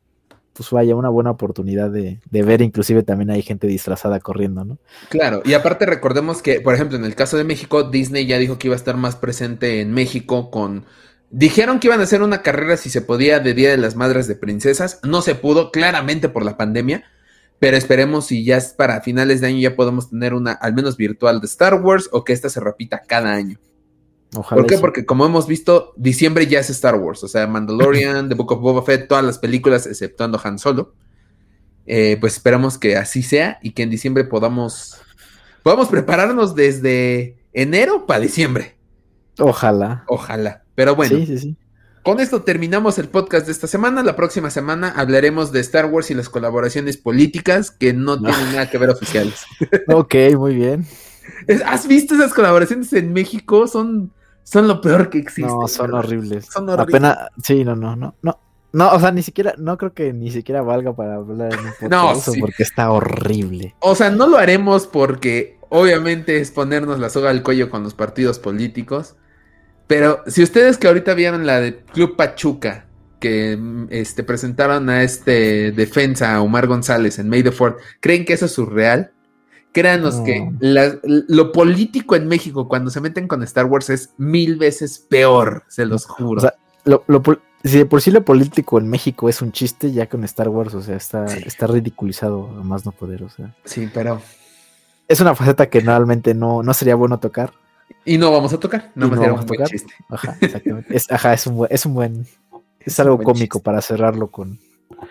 [0.61, 4.77] pues vaya, una buena oportunidad de, ver, inclusive también hay gente disfrazada corriendo, ¿no?
[5.09, 8.59] Claro, y aparte recordemos que, por ejemplo, en el caso de México, Disney ya dijo
[8.59, 10.85] que iba a estar más presente en México con...
[11.31, 14.29] Dijeron que iban a hacer una carrera si se podía de Día de las Madres
[14.29, 17.05] de Princesas, no se pudo, claramente por la pandemia,
[17.59, 20.99] pero esperemos si ya es para finales de año ya podemos tener una al menos
[20.99, 23.59] virtual de Star Wars o que esta se repita cada año.
[24.33, 24.79] ¿Por qué?
[24.79, 28.61] Porque como hemos visto, diciembre ya es Star Wars, o sea, Mandalorian, The Book of
[28.61, 30.95] Boba Fett, todas las películas, exceptuando Han Solo.
[31.87, 35.01] Eh, pues esperamos que así sea y que en diciembre podamos,
[35.65, 38.77] podamos prepararnos desde enero para diciembre.
[39.39, 40.05] Ojalá.
[40.07, 40.63] Ojalá.
[40.77, 41.19] Pero bueno,
[42.05, 44.05] con esto terminamos el podcast de esta semana.
[44.05, 48.71] La próxima semana hablaremos de Star Wars y las colaboraciones políticas que no tienen nada
[48.71, 49.45] que ver oficiales.
[49.89, 50.87] ok, muy bien.
[51.67, 53.67] ¿Has visto esas colaboraciones en México?
[53.67, 54.13] Son
[54.51, 55.49] son lo peor que existe.
[55.49, 56.47] No, son horribles.
[56.47, 56.95] Son horribles.
[56.95, 58.39] Apenas, sí, no, no, no, no.
[58.73, 61.73] No, o sea, ni siquiera, no creo que ni siquiera valga para hablar en un
[61.91, 63.77] no, eso porque está horrible.
[63.79, 67.95] O sea, no lo haremos porque obviamente es ponernos la soga al cuello con los
[67.95, 69.15] partidos políticos.
[69.87, 72.87] Pero si ustedes que ahorita vieron la de Club Pachuca,
[73.21, 73.59] que
[73.91, 78.47] este, presentaron a este defensa, a Omar González en May the Ford, ¿creen que eso
[78.47, 79.13] es surreal?
[79.73, 84.99] Créanos que lo político en México cuando se meten con Star Wars es mil veces
[84.99, 86.39] peor, se los juro.
[86.39, 86.55] O sea,
[87.63, 90.75] si de por sí lo político en México es un chiste, ya con Star Wars,
[90.75, 93.55] o sea, está, está ridiculizado a más no poder, o sea.
[93.65, 94.21] Sí, pero.
[95.07, 97.53] Es una faceta que normalmente no, no sería bueno tocar.
[98.05, 99.67] Y no vamos a tocar, no, no vamos a tocar.
[99.67, 99.93] Chiste.
[100.09, 100.97] Ajá, exactamente.
[100.97, 102.27] Es, ajá, es un buen, es un buen,
[102.81, 104.59] es, algo cómico para cerrarlo con,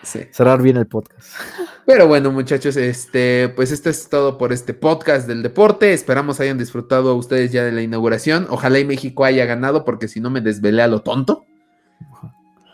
[0.03, 1.35] cerrar bien el podcast.
[1.85, 5.93] Pero bueno, muchachos, este, pues esto es todo por este podcast del deporte.
[5.93, 8.45] Esperamos hayan disfrutado ustedes ya de la inauguración.
[8.49, 11.45] Ojalá y México haya ganado, porque si no me desvelé a lo tonto.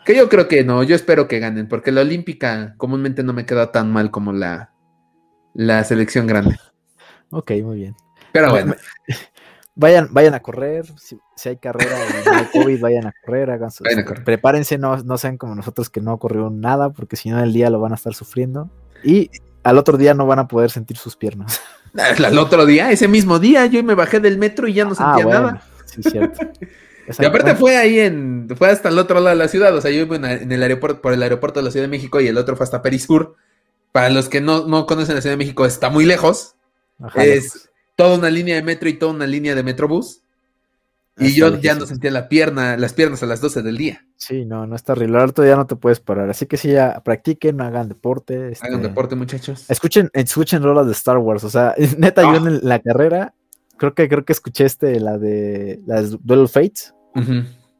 [0.04, 3.46] Que yo creo que no, yo espero que ganen, porque la olímpica comúnmente no me
[3.46, 4.72] queda tan mal como la,
[5.54, 6.56] la selección grande.
[7.30, 7.96] Ok, muy bien.
[8.32, 8.74] Pero bueno.
[9.78, 13.70] Vayan, vayan a correr, si, hay carrera y no hay COVID, vayan a correr, hagan
[14.24, 17.68] prepárense, no, no sean como nosotros que no corrieron nada, porque si no el día
[17.68, 18.70] lo van a estar sufriendo.
[19.04, 19.30] Y
[19.62, 21.60] al otro día no van a poder sentir sus piernas.
[21.96, 25.14] Al otro día, ese mismo día, yo me bajé del metro y ya no ah,
[25.14, 25.62] sentía nada.
[25.86, 26.46] Sí, cierto.
[27.18, 29.90] y aparte fue ahí en, fue hasta el otro lado de la ciudad, o sea,
[29.90, 32.36] yo iba en el aeropuerto, por el aeropuerto de la Ciudad de México y el
[32.36, 33.36] otro fue hasta Perisur.
[33.92, 36.56] Para los que no, no conocen la Ciudad de México, está muy lejos.
[37.14, 37.65] es
[37.96, 40.22] toda una línea de metro y toda una línea de metrobús.
[41.18, 44.06] Y yo ya no sentía la pierna, las piernas a las 12 del día.
[44.16, 45.18] Sí, no, no está horrible.
[45.18, 46.28] Ahora ya no te puedes parar.
[46.28, 48.52] Así que sí, ya practiquen, hagan deporte.
[48.52, 49.64] Este, hagan deporte, muchachos.
[49.70, 51.42] Escuchen, escuchen rolas de Star Wars.
[51.44, 52.36] O sea, neta, yo ah.
[52.36, 53.34] en la carrera,
[53.78, 56.94] creo que creo que escuché este, la de las Duel Fates.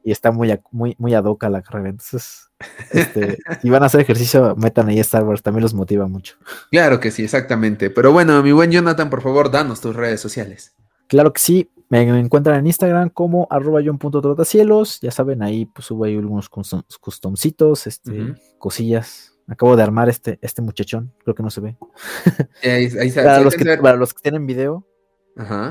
[0.03, 1.89] Y está muy, muy, muy adoca la carrera.
[1.89, 2.46] Entonces,
[2.91, 6.35] este, si van a hacer ejercicio, metan ahí Star Wars, también los motiva mucho.
[6.71, 7.89] Claro que sí, exactamente.
[7.89, 10.75] Pero bueno, mi buen Jonathan, por favor, danos tus redes sociales.
[11.07, 11.71] Claro que sí.
[11.89, 14.99] Me encuentran en Instagram como arroba john.trotacielos.
[14.99, 19.33] Ya saben, ahí pues subo ahí algunos customcitos, este, cosillas.
[19.47, 21.77] Acabo de armar este, este muchachón, creo que no se ve.
[23.15, 24.85] para, los que, para, los que, tienen video,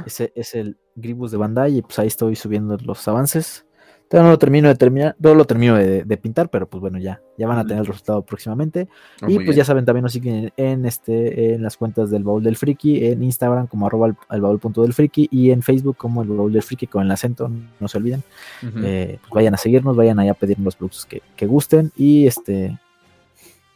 [0.06, 3.65] ese es el Gribus de Bandai y pues ahí estoy subiendo los avances.
[4.08, 7.20] Todavía no lo termino de terminar, todo lo termino de, pintar, pero pues bueno, ya,
[7.36, 8.88] ya van a tener el resultado próximamente.
[9.20, 12.44] Ah, y pues ya saben, también nos siguen en, este, en las cuentas del baúl
[12.44, 16.22] del friki, en Instagram como arroba el, baúl punto del friki y en Facebook como
[16.22, 17.50] el baúl del friki con el acento,
[17.80, 18.22] no se olviden.
[18.62, 22.78] Eh, pues vayan a seguirnos, vayan allá a pedir los productos que, gusten y este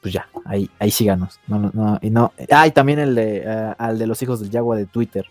[0.01, 1.41] pues ya, ahí, ahí síganos.
[1.47, 2.33] No, no, y no.
[2.51, 5.27] Ah, y también el de, eh, al de los hijos del Yagua de Twitter.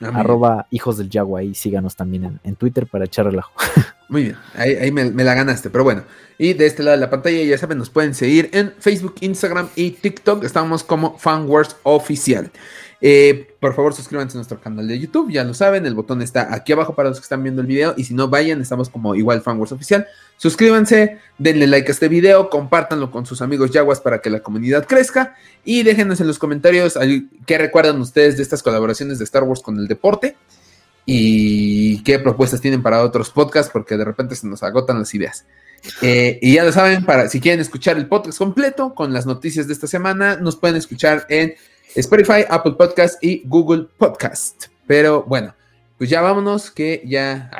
[0.00, 3.52] Arroba hijos del Yagua, ahí síganos también en, en Twitter para echar relajo.
[4.10, 6.02] Muy bien, ahí, me, la ganaste, pero bueno.
[6.36, 9.68] Y de este lado de la pantalla, ya saben, nos pueden seguir en Facebook, Instagram
[9.76, 10.42] y TikTok.
[10.42, 12.50] Estamos como FanWars Oficial.
[13.02, 16.54] Eh, por favor, suscríbanse a nuestro canal de YouTube, ya lo saben, el botón está
[16.54, 17.94] aquí abajo para los que están viendo el video.
[17.96, 20.06] Y si no, vayan, estamos como igual FanWars Oficial.
[20.36, 24.86] Suscríbanse, denle like a este video, compártanlo con sus amigos Yaguas para que la comunidad
[24.86, 25.34] crezca.
[25.64, 26.98] Y déjenos en los comentarios
[27.46, 30.36] qué recuerdan ustedes de estas colaboraciones de Star Wars con el deporte
[31.06, 35.46] y qué propuestas tienen para otros podcasts, porque de repente se nos agotan las ideas.
[36.02, 39.66] Eh, y ya lo saben, para si quieren escuchar el podcast completo con las noticias
[39.66, 41.54] de esta semana, nos pueden escuchar en
[41.96, 44.66] Spotify, Apple Podcast y Google Podcast.
[44.86, 45.54] Pero bueno,
[45.98, 47.50] pues ya vámonos, que ya.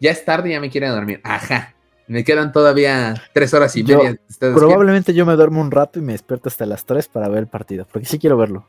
[0.00, 1.20] ya es tarde, ya me quieren dormir.
[1.24, 1.74] Ajá.
[2.08, 4.16] Me quedan todavía tres horas y Yo- media.
[4.28, 7.38] ¿Ustedes Probablemente yo me duermo un rato y me despierto hasta las 3 para ver
[7.40, 8.64] el partido, porque sí quiero verlo.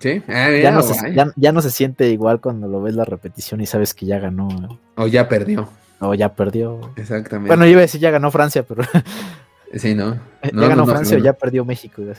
[0.00, 0.22] Sí.
[0.26, 3.60] Ah, Ya no, se, ya, ya no se siente igual cuando lo ves la repetición
[3.60, 4.80] y sabes que ya ganó.
[4.96, 5.68] O ya perdió.
[6.00, 6.80] o ya perdió.
[6.96, 7.46] Exactamente.
[7.48, 8.82] Bueno, yo iba a decir ya ganó Francia, pero
[9.78, 10.20] sí, ¿no?
[10.42, 12.02] ya No, ganó no, Francia ya perdió México.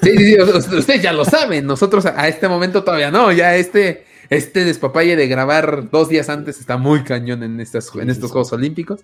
[0.00, 1.66] Sí, sí, sí, ustedes ya lo saben.
[1.66, 3.32] Nosotros a a este momento todavía no.
[3.32, 8.08] Ya este, este despapalle de grabar dos días antes está muy cañón en, estas, en
[8.08, 8.30] estos.
[8.30, 9.00] Juegos Olímpicos.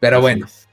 [0.00, 0.46] Pero bueno.
[0.46, 0.66] es.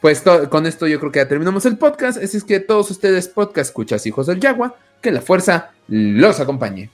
[0.00, 2.22] Pues con esto yo creo que ya terminamos el podcast.
[2.22, 6.90] Así es que todos ustedes, podcast escuchas, hijos del Yagua, que la fuerza los acompañe.